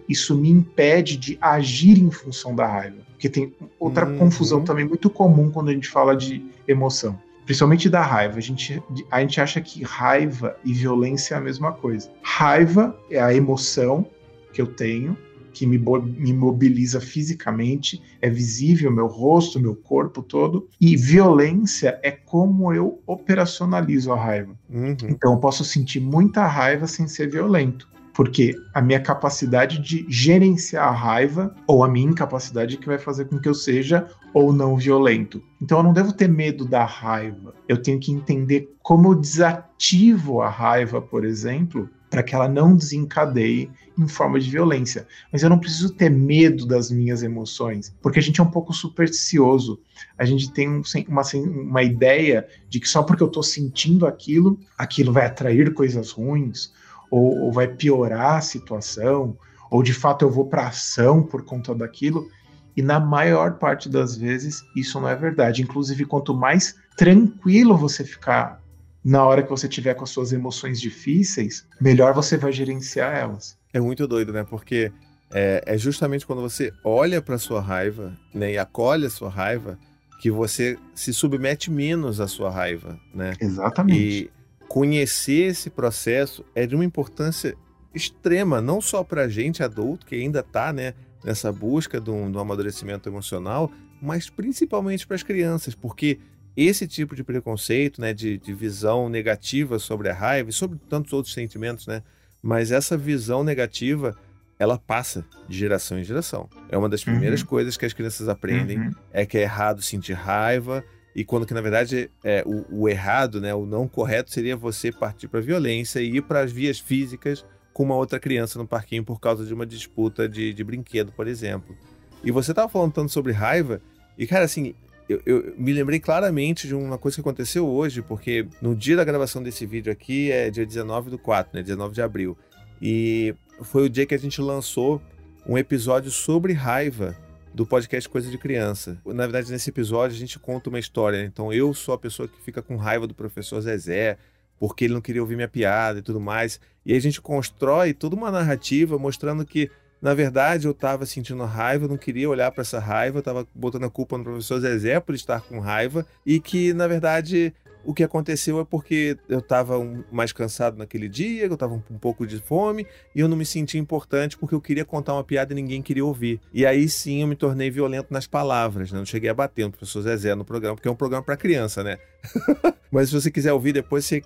isso 0.08 0.36
me 0.36 0.50
impede 0.50 1.18
de 1.18 1.38
agir 1.42 2.00
em 2.00 2.12
função 2.12 2.56
da 2.56 2.66
raiva. 2.66 2.98
Porque 3.12 3.30
tem 3.30 3.54
outra 3.80 4.08
uhum. 4.08 4.18
confusão 4.18 4.64
também 4.64 4.86
muito 4.86 5.10
comum 5.10 5.50
quando 5.52 5.70
a 5.70 5.74
gente 5.74 5.90
fala 5.90 6.16
de 6.16 6.46
emoção. 6.68 7.20
Principalmente 7.46 7.90
da 7.90 8.02
raiva. 8.02 8.38
A 8.38 8.42
gente, 8.42 8.82
a 9.10 9.22
gente 9.22 9.40
acha 9.40 9.62
que 9.62 9.84
raiva 9.84 10.58
e 10.66 10.74
violência 10.74 11.36
é 11.36 11.38
a 11.38 11.42
mesma 11.42 11.72
coisa. 11.72 12.10
Raiva 12.22 12.98
é 13.10 13.22
a 13.22 13.34
emoção 13.34 14.06
que 14.52 14.62
eu 14.62 14.68
tenho 14.68 15.16
que 15.56 15.66
me, 15.66 15.78
me 15.78 16.34
mobiliza 16.34 17.00
fisicamente, 17.00 18.02
é 18.22 18.30
visível 18.30 18.92
meu 18.92 19.08
rosto, 19.08 19.58
meu 19.58 19.74
corpo 19.74 20.22
todo. 20.22 20.68
E 20.82 20.98
violência 20.98 21.98
é 22.04 22.12
como 22.12 22.74
eu 22.74 23.00
operacionalizo 23.08 24.12
a 24.12 24.22
raiva. 24.22 24.54
Uhum. 24.70 24.98
Então 25.04 25.32
eu 25.32 25.40
posso 25.40 25.64
sentir 25.64 26.02
muita 26.02 26.46
raiva 26.46 26.88
sem 26.88 27.08
ser 27.08 27.30
violento 27.30 27.88
porque 28.16 28.56
a 28.74 28.82
minha 28.82 29.00
capacidade 29.00 29.78
de 29.78 30.06
gerenciar 30.08 30.88
a 30.88 30.92
raiva 30.92 31.54
ou 31.68 31.84
a 31.84 31.88
minha 31.88 32.10
incapacidade 32.10 32.78
que 32.78 32.88
vai 32.88 32.98
fazer 32.98 33.26
com 33.26 33.38
que 33.38 33.50
eu 33.50 33.54
seja 33.54 34.08
ou 34.34 34.54
não 34.54 34.78
violento. 34.78 35.44
Então 35.62 35.80
eu 35.80 35.84
não 35.84 35.94
devo 35.94 36.14
ter 36.14 36.30
medo 36.30 36.66
da 36.66 36.86
raiva. 36.86 37.54
Eu 37.68 37.82
tenho 37.82 38.00
que 38.00 38.14
entender 38.14 38.74
como 38.82 39.10
eu 39.10 39.16
desativo 39.16 40.42
a 40.42 40.50
raiva, 40.50 41.02
por 41.02 41.26
exemplo, 41.26 41.90
para 42.10 42.24
que 42.24 42.34
ela 42.34 42.48
não 42.48 42.74
desencadeie 42.74 43.70
em 43.98 44.08
forma 44.08 44.40
de 44.40 44.50
violência. 44.50 45.06
Mas 45.30 45.44
eu 45.44 45.50
não 45.50 45.60
preciso 45.60 45.94
ter 45.94 46.10
medo 46.10 46.66
das 46.66 46.90
minhas 46.90 47.22
emoções, 47.22 47.94
porque 48.02 48.20
a 48.20 48.22
gente 48.22 48.40
é 48.40 48.44
um 48.44 48.50
pouco 48.50 48.72
supersticioso. 48.72 49.78
A 50.18 50.24
gente 50.24 50.50
tem 50.54 50.70
um, 50.70 50.82
uma, 51.10 51.24
uma 51.34 51.84
ideia 51.84 52.48
de 52.70 52.80
que 52.80 52.88
só 52.88 53.04
porque 53.04 53.22
eu 53.22 53.28
estou 53.28 53.44
sentindo 53.44 54.08
aquilo, 54.08 54.58
aquilo 54.78 55.12
vai 55.12 55.26
atrair 55.26 55.74
coisas 55.74 56.12
ruins, 56.12 56.72
ou, 57.10 57.40
ou 57.44 57.52
vai 57.52 57.68
piorar 57.68 58.38
a 58.38 58.42
situação, 58.42 59.38
ou 59.70 59.84
de 59.84 59.94
fato 59.94 60.24
eu 60.24 60.30
vou 60.30 60.48
para 60.48 60.68
ação 60.68 61.24
por 61.24 61.44
conta 61.44 61.74
daquilo. 61.74 62.28
E 62.76 62.82
na 62.82 63.00
maior 63.00 63.54
parte 63.54 63.88
das 63.88 64.18
vezes 64.18 64.64
isso 64.76 65.00
não 65.00 65.08
é 65.08 65.16
verdade. 65.16 65.62
Inclusive, 65.62 66.06
quanto 66.06 66.34
mais 66.34 66.76
tranquilo 66.98 67.78
você 67.78 68.04
ficar 68.04 68.62
na 69.04 69.24
hora 69.24 69.44
que 69.44 69.50
você 69.50 69.68
tiver 69.68 69.94
com 69.94 70.04
as 70.04 70.10
suas 70.10 70.34
emoções 70.34 70.82
difíceis, 70.82 71.66
melhor 71.80 72.14
você 72.14 72.38
vai 72.38 72.52
gerenciar 72.52 73.16
elas. 73.16 73.58
É 73.72 73.80
muito 73.80 74.08
doido, 74.08 74.34
né? 74.34 74.44
Porque 74.44 74.92
é, 75.32 75.64
é 75.66 75.78
justamente 75.78 76.26
quando 76.26 76.42
você 76.42 76.72
olha 76.84 77.22
para 77.22 77.38
sua 77.38 77.62
raiva 77.62 78.18
né, 78.34 78.54
e 78.54 78.58
acolhe 78.58 79.06
a 79.06 79.10
sua 79.10 79.30
raiva 79.30 79.78
que 80.20 80.32
você 80.32 80.78
se 80.96 81.14
submete 81.14 81.70
menos 81.70 82.20
à 82.20 82.28
sua 82.28 82.50
raiva, 82.50 82.98
né? 83.14 83.34
Exatamente. 83.40 84.32
Conhecer 84.68 85.50
esse 85.50 85.70
processo 85.70 86.46
é 86.54 86.66
de 86.66 86.76
uma 86.76 86.86
importância 86.86 87.56
extrema, 87.94 88.60
não 88.60 88.82
só 88.82 89.04
para 89.04 89.24
a 89.24 89.30
gente 89.30 89.64
adulto 89.64 90.06
que 90.06 90.16
ainda 90.16 90.42
está 90.42 90.74
né, 90.74 90.94
nessa 91.24 91.52
busca 91.52 92.00
do, 92.00 92.30
do 92.30 92.40
amadurecimento 92.40 93.08
emocional, 93.08 93.72
mas 94.02 94.30
principalmente 94.30 95.08
para 95.08 95.16
as 95.16 95.24
crianças, 95.24 95.74
porque 95.74 96.20
esse 96.56 96.88
tipo 96.88 97.16
de 97.16 97.24
preconceito, 97.24 98.00
né, 98.00 98.14
de, 98.14 98.38
de 98.38 98.54
visão 98.54 99.10
negativa 99.10 99.80
sobre 99.80 100.10
a 100.10 100.14
raiva 100.14 100.50
e 100.50 100.54
sobre 100.54 100.80
tantos 100.90 101.14
outros 101.14 101.34
sentimentos, 101.34 101.88
né, 101.88 102.04
mas 102.42 102.72
essa 102.72 102.98
visão 102.98 103.44
negativa 103.44 104.16
ela 104.58 104.78
passa 104.78 105.26
de 105.50 105.58
geração 105.58 106.00
em 106.00 106.04
geração. 106.04 106.50
É 106.70 106.78
uma 106.78 106.88
das 106.88 107.04
primeiras 107.04 107.42
uhum. 107.42 107.48
coisas 107.48 107.76
que 107.76 107.86
as 107.86 107.92
crianças 107.92 108.30
aprendem 108.30 108.80
uhum. 108.80 108.92
é 109.12 109.26
que 109.26 109.38
é 109.38 109.42
errado 109.42 109.82
sentir 109.82 110.14
raiva 110.14 110.84
e 111.16 111.24
quando 111.24 111.46
que 111.46 111.54
na 111.54 111.62
verdade 111.62 112.12
é 112.24 112.44
o, 112.46 112.82
o 112.82 112.90
errado, 112.90 113.40
né, 113.40 113.56
o 113.56 113.66
não 113.66 113.88
correto 113.88 114.32
seria 114.32 114.58
você 114.58 114.92
partir 114.92 115.30
para 115.30 115.40
violência 115.40 116.02
e 116.02 116.18
ir 116.18 116.22
para 116.22 116.42
as 116.42 116.52
vias 116.52 116.78
físicas 116.78 117.46
com 117.74 117.84
uma 117.84 117.96
outra 117.96 118.20
criança 118.20 118.60
no 118.60 118.68
parquinho 118.68 119.04
por 119.04 119.20
causa 119.20 119.46
de 119.46 119.54
uma 119.54 119.66
disputa 119.66 120.28
de, 120.28 120.54
de 120.54 120.64
brinquedo, 120.64 121.12
por 121.14 121.28
exemplo. 121.28 121.76
E 122.24 122.32
você 122.32 122.52
estava 122.52 122.68
falando 122.68 122.92
tanto 122.92 123.12
sobre 123.12 123.32
raiva 123.32 123.82
e 124.18 124.28
cara 124.28 124.44
assim 124.44 124.76
eu, 125.08 125.22
eu, 125.26 125.54
me 125.56 125.72
lembrei 125.72 126.00
claramente 126.00 126.68
de 126.68 126.74
uma 126.74 126.98
coisa 126.98 127.16
que 127.16 127.22
aconteceu 127.22 127.68
hoje, 127.68 128.02
porque 128.02 128.48
no 128.60 128.76
dia 128.76 128.96
da 128.96 129.04
gravação 129.04 129.42
desse 129.42 129.64
vídeo 129.66 129.92
aqui 129.92 130.32
é 130.32 130.50
dia 130.50 130.66
19 130.66 131.12
do 131.12 131.20
4, 131.20 131.56
né? 131.56 131.62
19 131.62 131.94
de 131.94 132.02
abril. 132.02 132.36
E 132.82 133.36
foi 133.62 133.86
o 133.86 133.90
dia 133.90 134.06
que 134.06 134.16
a 134.16 134.18
gente 134.18 134.42
lançou 134.42 135.00
um 135.48 135.58
episódio 135.58 136.10
sobre 136.10 136.54
raiva 136.54 137.16
do 137.56 137.66
podcast 137.66 138.10
Coisa 138.10 138.30
de 138.30 138.38
Criança. 138.38 139.00
Na 139.06 139.24
verdade, 139.24 139.50
nesse 139.50 139.70
episódio 139.70 140.14
a 140.14 140.20
gente 140.20 140.38
conta 140.38 140.70
uma 140.70 140.78
história. 140.78 141.24
Então 141.24 141.54
eu 141.54 141.74
sou 141.74 141.96
a 141.96 141.98
pessoa 141.98 142.28
que 142.28 142.40
fica 142.42 142.62
com 142.62 142.76
raiva 142.76 143.08
do 143.08 143.14
professor 143.14 143.62
Zezé, 143.62 144.18
porque 144.60 144.84
ele 144.84 144.94
não 144.94 145.00
queria 145.00 145.22
ouvir 145.22 145.38
minha 145.38 145.48
piada 145.48 146.00
e 146.00 146.02
tudo 146.02 146.20
mais. 146.20 146.60
E 146.86 146.94
a 146.94 147.00
gente 147.00 147.22
constrói 147.22 147.94
toda 147.94 148.14
uma 148.14 148.30
narrativa 148.30 149.00
mostrando 149.00 149.46
que, 149.46 149.72
na 150.02 150.14
verdade, 150.14 150.68
eu 150.68 150.72
estava 150.72 151.06
sentindo 151.06 151.46
raiva, 151.46 151.86
eu 151.86 151.90
não 151.90 151.98
queria 151.98 152.30
olhar 152.30 152.52
para 152.52 152.62
essa 152.62 152.78
raiva, 152.78 153.18
eu 153.18 153.20
estava 153.20 153.48
botando 153.56 153.86
a 153.86 153.90
culpa 153.90 154.18
no 154.18 154.26
professor 154.26 154.60
Zezé 154.60 155.00
por 155.00 155.16
estar 155.16 155.40
com 155.40 155.60
raiva, 155.60 156.06
e 156.26 156.42
que, 156.42 156.74
na 156.74 156.88
verdade, 156.88 157.54
o 157.86 157.94
que 157.94 158.04
aconteceu 158.04 158.60
é 158.60 158.66
porque 158.66 159.18
eu 159.30 159.40
estava 159.40 159.80
mais 160.12 160.32
cansado 160.32 160.78
naquele 160.78 161.08
dia, 161.08 161.46
eu 161.46 161.54
estava 161.54 161.74
um, 161.74 161.98
pouco 162.00 162.26
de 162.26 162.40
fome 162.40 162.86
e 163.14 163.20
eu 163.20 163.28
não 163.28 163.38
me 163.38 163.46
sentia 163.46 163.80
importante 163.80 164.38
porque 164.38 164.56
eu 164.56 164.62
queria 164.62 164.84
contar 164.84 165.14
uma 165.14 165.24
piada 165.24 165.54
e 165.54 165.56
ninguém 165.56 165.82
queria 165.82 166.04
ouvir. 166.04 166.40
E 166.54 166.66
aí 166.66 166.90
sim 166.90 167.22
eu 167.22 167.28
me 167.28 167.36
tornei 167.36 167.70
violento 167.70 168.08
nas 168.12 168.28
palavras, 168.28 168.92
né? 168.92 168.98
Não 168.98 169.06
cheguei 169.06 169.30
a 169.30 169.34
bater 169.34 169.66
no 169.66 169.72
professor 169.72 170.02
Zezé 170.02 170.34
no 170.36 170.44
programa, 170.44 170.76
porque 170.76 170.88
é 170.88 170.92
um 170.92 170.96
programa 170.96 171.24
para 171.24 171.38
criança, 171.38 171.84
né? 171.84 171.98
Mas 172.92 173.10
se 173.10 173.16
você 173.16 173.30
quiser 173.30 173.54
ouvir 173.54 173.74
depois, 173.74 174.06
você 174.06 174.24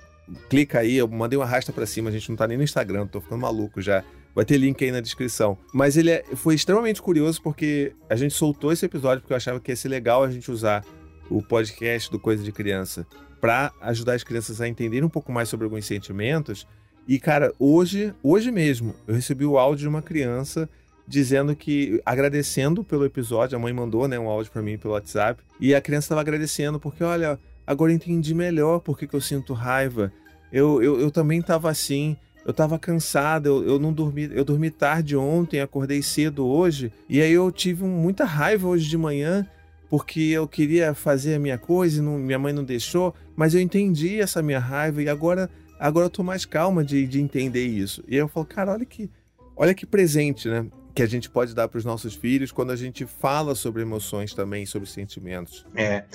clica 0.50 0.80
aí, 0.80 0.96
eu 0.96 1.08
mandei 1.08 1.38
uma 1.38 1.46
arrasta 1.46 1.74
para 1.74 1.86
cima, 1.86 2.10
a 2.10 2.14
gente 2.14 2.30
não 2.30 2.36
tá 2.36 2.48
nem 2.48 2.58
no 2.58 2.64
Instagram, 2.64 3.08
tô 3.08 3.20
ficando 3.20 3.42
maluco 3.42 3.82
já. 3.82 4.04
Vai 4.34 4.46
ter 4.46 4.58
link 4.58 4.82
aí 4.84 4.92
na 4.92 5.02
descrição. 5.02 5.58
Mas 5.74 5.98
ele 5.98 6.12
é, 6.12 6.24
foi 6.36 6.56
extremamente 6.56 7.02
curioso 7.02 7.42
porque 7.42 7.94
a 8.10 8.16
gente 8.16 8.34
soltou 8.34 8.72
esse 8.72 8.86
episódio 8.86 9.22
porque 9.22 9.34
eu 9.34 9.38
achava 9.38 9.60
que 9.60 9.72
ia 9.72 9.76
ser 9.76 9.90
legal 9.90 10.24
a 10.24 10.30
gente 10.30 10.50
usar 10.52 10.86
o 11.30 11.42
podcast 11.42 12.10
do 12.10 12.20
Coisa 12.20 12.44
de 12.44 12.52
Criança 12.52 13.06
para 13.40 13.72
ajudar 13.82 14.14
as 14.14 14.24
crianças 14.24 14.62
a 14.62 14.68
entenderem 14.68 15.06
um 15.06 15.10
pouco 15.10 15.32
mais 15.32 15.50
sobre 15.50 15.66
alguns 15.66 15.86
sentimentos. 15.86 16.68
E, 17.08 17.20
cara, 17.20 17.54
hoje, 17.58 18.14
hoje 18.22 18.52
mesmo, 18.52 18.94
eu 19.08 19.16
recebi 19.16 19.46
o 19.46 19.58
áudio 19.58 19.84
de 19.84 19.88
uma 19.88 20.02
criança 20.02 20.70
dizendo 21.08 21.56
que, 21.56 22.00
agradecendo 22.06 22.84
pelo 22.84 23.04
episódio, 23.04 23.58
a 23.58 23.60
mãe 23.60 23.74
mandou 23.74 24.08
né, 24.08 24.20
um 24.20 24.30
áudio 24.30 24.52
para 24.52 24.62
mim 24.62 24.78
pelo 24.78 24.94
WhatsApp, 24.94 25.42
e 25.60 25.74
a 25.74 25.82
criança 25.82 26.06
estava 26.06 26.22
agradecendo 26.22 26.80
porque, 26.80 27.04
olha, 27.04 27.40
agora 27.66 27.92
entendi 27.92 28.36
melhor 28.36 28.80
por 28.80 28.96
que, 28.96 29.10
eu 29.12 29.20
sinto 29.20 29.54
raiva. 29.54 30.14
Eu, 30.54 30.84
eu, 30.84 31.00
eu 31.00 31.10
também 31.10 31.40
estava 31.40 31.68
assim, 31.68 32.16
eu 32.46 32.52
estava 32.52 32.78
cansado, 32.78 33.48
eu, 33.48 33.64
eu 33.64 33.80
não 33.80 33.92
dormi, 33.92 34.30
eu 34.32 34.46
dormi 34.46 34.70
tarde 34.70 35.18
ontem, 35.18 35.62
acordei 35.62 36.04
cedo 36.04 36.46
hoje, 36.46 36.92
e 37.10 37.20
aí 37.22 37.32
eu 37.32 37.52
tive 37.52 37.84
muita 37.84 38.24
raiva 38.24 38.68
hoje 38.68 38.88
de 38.88 38.98
manhã, 38.98 39.48
porque 39.90 40.22
eu 40.22 40.48
queria 40.48 40.94
fazer 40.94 41.36
a 41.36 41.40
minha 41.40 41.58
coisa 41.58 42.00
e 42.00 42.02
não, 42.02 42.18
minha 42.18 42.38
mãe 42.38 42.54
não 42.54 42.64
deixou, 42.64 43.14
mas 43.36 43.56
eu 43.56 43.60
entendi 43.60 44.20
essa 44.22 44.42
minha 44.42 44.60
raiva 44.60 45.02
e 45.02 45.10
agora, 45.10 45.50
agora 45.80 46.06
eu 46.06 46.10
tô 46.10 46.24
mais 46.24 46.46
calma 46.46 46.84
de, 46.84 47.08
de 47.08 47.20
entender 47.20 47.66
isso. 47.66 48.04
E 48.08 48.16
eu 48.16 48.28
falo, 48.28 48.46
cara, 48.46 48.72
olha 48.72 48.86
que, 48.86 49.10
olha 49.56 49.74
que 49.74 49.86
presente, 49.86 50.48
né? 50.48 50.68
Que 50.94 51.02
a 51.02 51.08
gente 51.08 51.30
pode 51.30 51.56
dar 51.56 51.68
para 51.68 51.78
os 51.78 51.86
nossos 51.86 52.14
filhos 52.14 52.52
quando 52.52 52.72
a 52.72 52.76
gente 52.76 53.06
fala 53.06 53.56
sobre 53.56 53.82
emoções 53.82 54.34
também, 54.34 54.66
sobre 54.66 54.88
sentimentos. 54.88 55.66
É, 55.76 56.06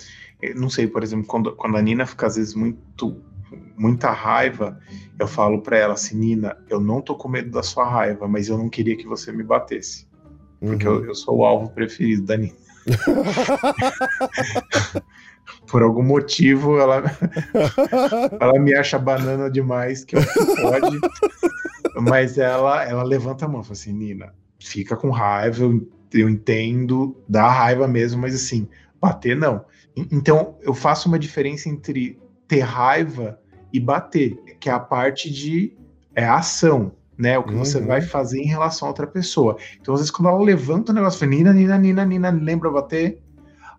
não 0.55 0.71
sei, 0.71 0.87
por 0.87 1.03
exemplo, 1.03 1.27
quando, 1.27 1.55
quando 1.57 1.77
a 1.77 1.83
Nina 1.83 2.07
fica 2.07 2.27
às 2.27 2.37
vezes 2.37 2.55
muito 2.55 3.21
muita 3.77 4.11
raiva, 4.11 4.81
eu 5.19 5.29
falo 5.29 5.61
para 5.63 5.79
ela 5.79 5.95
assim, 5.95 6.17
Nina, 6.17 6.57
eu 6.69 6.81
não 6.81 7.01
tô 7.01 7.15
com 7.15 7.29
medo 7.29 7.51
da 7.51 7.63
sua 7.63 7.89
raiva, 7.89 8.27
mas 8.27 8.49
eu 8.49 8.59
não 8.59 8.69
queria 8.69 8.97
que 8.97 9.07
você 9.07 9.31
me 9.31 9.45
batesse. 9.45 10.09
Porque 10.61 10.87
uhum. 10.89 10.95
eu, 10.97 11.07
eu 11.07 11.15
sou 11.15 11.39
o 11.39 11.45
alvo 11.45 11.71
preferido 11.71 12.25
da 12.25 12.37
Nina. 12.37 12.64
Por 15.67 15.83
algum 15.83 16.03
motivo, 16.03 16.79
ela, 16.79 17.03
ela 18.41 18.59
me 18.59 18.75
acha 18.75 18.99
banana 18.99 19.51
demais, 19.51 20.05
que 20.05 20.17
pode. 20.17 21.01
Mas 22.01 22.39
ela, 22.39 22.85
ela 22.85 23.03
levanta 23.03 23.45
a 23.45 23.49
mão 23.49 23.61
e 23.61 23.65
fala 23.65 23.73
assim: 23.73 23.93
Nina, 23.93 24.35
fica 24.59 24.97
com 24.97 25.11
raiva, 25.11 25.65
eu, 25.65 25.89
eu 26.13 26.29
entendo, 26.29 27.17
dá 27.29 27.49
raiva 27.49 27.89
mesmo, 27.89 28.21
mas 28.21 28.35
assim, 28.35 28.69
bater 29.01 29.37
não. 29.37 29.65
Então, 29.97 30.59
eu 30.63 30.75
faço 30.75 31.09
uma 31.09 31.19
diferença 31.19 31.69
entre 31.69 32.19
ter 32.49 32.61
raiva 32.61 33.39
e 33.73 33.81
bater, 33.81 34.37
que 34.59 34.69
é 34.69 34.73
a 34.73 34.81
parte 34.81 35.31
de 35.31 35.77
é 36.15 36.25
a 36.25 36.37
ação 36.37 36.93
né? 37.17 37.39
O 37.39 37.45
que 37.45 37.53
uhum. 37.53 37.65
você 37.65 37.81
vai 37.81 38.01
fazer 38.03 38.41
em 38.41 38.47
relação 38.47 38.87
a 38.87 38.91
outra 38.91 39.07
pessoa. 39.07 39.57
Então, 39.81 39.95
às 39.95 40.01
vezes, 40.01 40.11
quando 40.11 40.29
ela 40.29 40.43
levanta 40.43 40.93
o 40.93 40.95
negócio, 40.95 41.19
fala, 41.19 41.31
Nina, 41.31 41.53
Nina, 41.53 41.79
Nina, 41.79 42.05
Nina, 42.05 42.31
lembra 42.31 42.71
bater? 42.71 43.21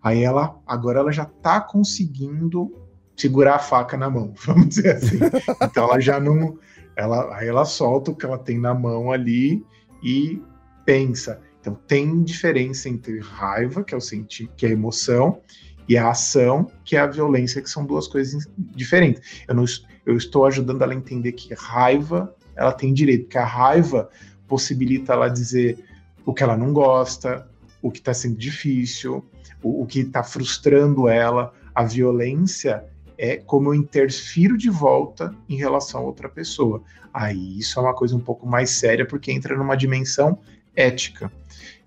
Aí 0.02 0.22
ela, 0.22 0.56
agora 0.66 1.00
ela 1.00 1.12
já 1.12 1.24
tá 1.24 1.60
conseguindo 1.60 2.72
segurar 3.16 3.56
a 3.56 3.58
faca 3.58 3.96
na 3.96 4.08
mão, 4.10 4.32
vamos 4.46 4.68
dizer 4.68 4.96
assim. 4.96 5.18
Então 5.62 5.84
ela 5.84 6.00
já 6.00 6.20
não, 6.20 6.58
ela, 6.94 7.36
aí 7.36 7.48
ela 7.48 7.64
solta 7.64 8.10
o 8.10 8.14
que 8.14 8.24
ela 8.24 8.38
tem 8.38 8.58
na 8.58 8.74
mão 8.74 9.10
ali 9.10 9.64
e 10.02 10.40
pensa. 10.84 11.40
Então 11.60 11.74
tem 11.88 12.22
diferença 12.22 12.88
entre 12.88 13.18
raiva, 13.18 13.82
que 13.82 13.94
é 13.94 13.96
o 13.96 14.00
sentir, 14.00 14.48
que 14.56 14.66
é 14.66 14.68
a 14.68 14.72
emoção, 14.72 15.40
e 15.88 15.96
a 15.96 16.10
ação, 16.10 16.70
que 16.84 16.96
é 16.96 17.00
a 17.00 17.06
violência, 17.06 17.62
que 17.62 17.70
são 17.70 17.84
duas 17.84 18.06
coisas 18.06 18.48
diferentes. 18.56 19.44
Eu, 19.48 19.54
não, 19.54 19.64
eu 20.06 20.16
estou 20.16 20.46
ajudando 20.46 20.82
ela 20.82 20.92
a 20.92 20.96
entender 20.96 21.32
que 21.32 21.52
raiva 21.52 22.34
ela 22.54 22.72
tem 22.72 22.94
direito, 22.94 23.24
porque 23.24 23.38
a 23.38 23.44
raiva 23.44 24.08
possibilita 24.48 25.12
ela 25.12 25.28
dizer 25.28 25.84
o 26.24 26.32
que 26.32 26.42
ela 26.42 26.56
não 26.56 26.72
gosta, 26.72 27.46
o 27.82 27.90
que 27.90 27.98
está 27.98 28.14
sendo 28.14 28.36
difícil, 28.36 29.24
o, 29.62 29.82
o 29.82 29.86
que 29.86 30.00
está 30.00 30.22
frustrando 30.22 31.08
ela. 31.08 31.52
A 31.74 31.84
violência 31.84 32.84
é 33.18 33.36
como 33.36 33.70
eu 33.70 33.74
interfiro 33.74 34.56
de 34.56 34.70
volta 34.70 35.34
em 35.48 35.56
relação 35.56 36.00
a 36.00 36.04
outra 36.04 36.28
pessoa. 36.28 36.82
Aí 37.12 37.58
isso 37.58 37.78
é 37.78 37.82
uma 37.82 37.94
coisa 37.94 38.16
um 38.16 38.20
pouco 38.20 38.46
mais 38.46 38.70
séria, 38.70 39.06
porque 39.06 39.30
entra 39.30 39.56
numa 39.56 39.76
dimensão 39.76 40.38
ética. 40.74 41.30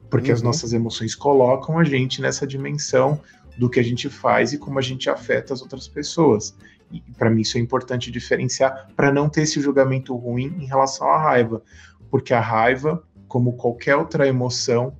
Porque 0.09 0.29
uhum. 0.29 0.35
as 0.35 0.41
nossas 0.41 0.73
emoções 0.73 1.15
colocam 1.15 1.79
a 1.79 1.83
gente 1.83 2.21
nessa 2.21 2.45
dimensão 2.45 3.19
do 3.57 3.69
que 3.69 3.79
a 3.79 3.83
gente 3.83 4.09
faz 4.09 4.53
e 4.53 4.57
como 4.57 4.79
a 4.79 4.81
gente 4.81 5.09
afeta 5.09 5.53
as 5.53 5.61
outras 5.61 5.87
pessoas. 5.87 6.55
E 6.91 7.01
para 7.17 7.29
mim 7.29 7.41
isso 7.41 7.57
é 7.57 7.61
importante 7.61 8.11
diferenciar 8.11 8.89
para 8.95 9.11
não 9.11 9.29
ter 9.29 9.41
esse 9.41 9.61
julgamento 9.61 10.15
ruim 10.15 10.55
em 10.59 10.65
relação 10.65 11.07
à 11.07 11.21
raiva, 11.21 11.61
porque 12.09 12.33
a 12.33 12.41
raiva, 12.41 13.03
como 13.27 13.53
qualquer 13.53 13.95
outra 13.95 14.27
emoção, 14.27 14.95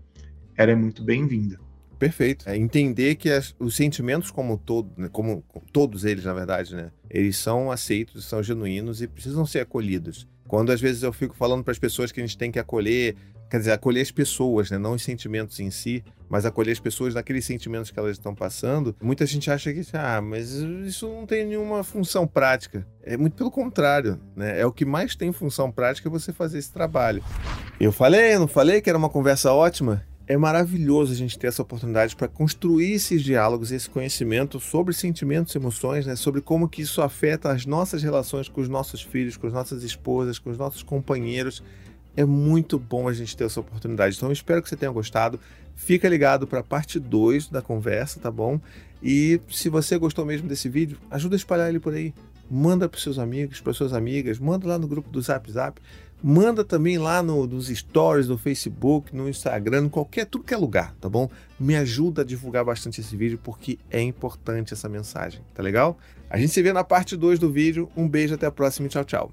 ela 0.56 0.72
é 0.72 0.76
muito 0.76 1.04
bem-vinda. 1.04 1.60
Perfeito. 1.98 2.50
É 2.50 2.56
entender 2.56 3.16
que 3.16 3.30
as, 3.30 3.54
os 3.60 3.76
sentimentos 3.76 4.32
como 4.32 4.58
todo, 4.58 4.90
né, 4.96 5.10
como 5.12 5.44
todos 5.74 6.06
eles 6.06 6.24
na 6.24 6.34
verdade, 6.34 6.74
né, 6.74 6.92
eles 7.10 7.38
são 7.38 7.70
aceitos, 7.70 8.26
são 8.26 8.42
genuínos 8.42 9.02
e 9.02 9.08
precisam 9.08 9.46
ser 9.46 9.60
acolhidos. 9.60 10.28
Quando 10.48 10.72
às 10.72 10.80
vezes 10.80 11.04
eu 11.04 11.12
fico 11.12 11.36
falando 11.36 11.64
para 11.64 11.72
as 11.72 11.80
pessoas 11.80 12.12
que 12.12 12.22
a 12.22 12.26
gente 12.26 12.38
tem 12.38 12.52
que 12.52 12.60
acolher 12.60 13.16
quer 13.50 13.60
dizer, 13.60 13.72
acolher 13.72 14.02
as 14.02 14.12
pessoas, 14.12 14.70
né? 14.70 14.78
não 14.78 14.94
os 14.94 15.04
sentimentos 15.04 15.60
em 15.60 15.72
si, 15.72 16.04
mas 16.30 16.46
acolher 16.46 16.72
as 16.72 16.80
pessoas 16.80 17.14
naqueles 17.14 17.46
sentimentos 17.46 17.90
que 17.90 18.00
elas 18.00 18.12
estão 18.12 18.36
passando. 18.36 18.96
Muita 19.02 19.26
gente 19.26 19.50
acha 19.50 19.74
que, 19.74 19.82
ah, 19.94 20.22
mas 20.22 20.52
isso 20.52 21.08
não 21.08 21.26
tem 21.26 21.46
nenhuma 21.46 21.84
função 21.84 22.28
prática. 22.28 22.86
É 23.04 23.18
muito 23.18 23.36
pelo 23.36 23.50
contrário, 23.50 24.20
né? 24.36 24.60
É 24.60 24.66
o 24.66 24.72
que 24.72 24.86
mais 24.86 25.16
tem 25.16 25.32
função 25.32 25.72
prática 25.72 26.08
é 26.08 26.12
você 26.12 26.32
fazer 26.32 26.60
esse 26.60 26.72
trabalho. 26.72 27.24
Eu 27.80 27.92
falei, 27.92 28.38
não 28.38 28.48
falei 28.48 28.82
que 28.82 28.90
era 28.90 28.98
uma 28.98 29.10
conversa 29.10 29.52
ótima? 29.52 30.04
é 30.30 30.38
maravilhoso 30.38 31.12
a 31.12 31.16
gente 31.16 31.40
ter 31.40 31.48
essa 31.48 31.64
oportunidade 31.64 32.16
para 32.16 32.28
construir 32.28 32.92
esses 32.92 33.24
diálogos, 33.24 33.72
esse 33.72 33.90
conhecimento 33.90 34.60
sobre 34.60 34.94
sentimentos 34.94 35.56
e 35.56 35.58
emoções, 35.58 36.06
né? 36.06 36.16
sobre 36.16 36.40
como 36.40 36.70
que 36.70 36.84
isso 36.84 37.02
afeta 37.02 37.52
as 37.52 37.66
nossas 37.66 38.04
relações 38.04 38.48
com 38.48 38.62
os 38.62 38.70
nossos 38.70 39.02
filhos, 39.02 39.36
com 39.36 39.48
as 39.48 39.54
nossas 39.54 39.82
esposas, 39.82 40.38
com 40.38 40.52
os 40.52 40.58
nossos 40.58 40.84
companheiros. 40.84 41.64
É 42.16 42.26
muito 42.26 42.78
bom 42.78 43.08
a 43.08 43.14
gente 43.14 43.36
ter 43.36 43.46
essa 43.46 43.60
oportunidade. 43.60 44.16
Então, 44.18 44.32
espero 44.32 44.62
que 44.62 44.70
você 44.70 44.76
tenha 44.76 44.92
gostado. 44.92 45.40
Fica 45.76 46.10
ligado 46.10 46.46
para 46.46 46.60
a 46.60 46.64
parte 46.64 47.00
2 47.00 47.48
da 47.48 47.62
conversa, 47.62 48.20
tá 48.20 48.30
bom? 48.30 48.60
E 49.02 49.40
se 49.50 49.70
você 49.70 49.98
gostou 49.98 50.26
mesmo 50.26 50.48
desse 50.48 50.68
vídeo, 50.68 50.98
ajuda 51.10 51.36
a 51.36 51.38
espalhar 51.38 51.70
ele 51.70 51.80
por 51.80 51.94
aí. 51.94 52.14
Manda 52.52 52.90
para 52.90 53.00
seus 53.00 53.20
amigos, 53.20 53.62
para 53.62 53.74
suas 53.74 53.94
amigas, 53.94 54.40
manda 54.40 54.68
lá 54.68 54.78
no 54.78 54.88
grupo 54.88 55.10
do 55.10 55.22
Zap 55.22 55.50
Zap 55.52 55.80
Manda 56.22 56.66
também 56.66 56.98
lá 56.98 57.24
no, 57.24 57.48
nos 57.48 57.68
stories 57.68 58.28
do 58.28 58.38
Facebook, 58.38 59.16
no 59.16 59.30
Instagram, 59.30 59.86
em 59.86 59.90
qualquer, 59.90 60.26
tudo 60.26 60.44
que 60.44 60.54
é 60.54 60.58
lugar, 60.58 60.94
tá 61.00 61.08
bom? 61.08 61.30
Me 61.58 61.78
ajuda 61.78 62.24
a 62.24 62.26
divulgar 62.26 62.66
bastante 62.66 63.00
esse 63.00 63.16
vídeo 63.16 63.40
porque 63.42 63.80
é 63.90 64.02
importante 64.02 64.74
essa 64.74 64.90
mensagem, 64.90 65.42
tá 65.54 65.64
legal? 65.64 65.98
A 66.30 66.38
gente 66.38 66.52
se 66.52 66.62
vê 66.62 66.74
na 66.74 66.84
parte 66.84 67.16
2 67.16 67.40
do 67.40 67.50
vídeo. 67.50 67.90
Um 67.96 68.08
beijo, 68.08 68.36
até 68.36 68.46
a 68.46 68.52
próxima 68.52 68.88
e 68.88 68.90
tchau, 68.90 69.06
tchau. 69.06 69.32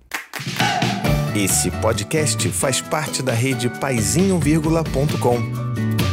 Esse 1.37 1.71
podcast 1.71 2.49
faz 2.49 2.81
parte 2.81 3.23
da 3.23 3.33
rede 3.33 3.69
paizinho.com 3.69 6.06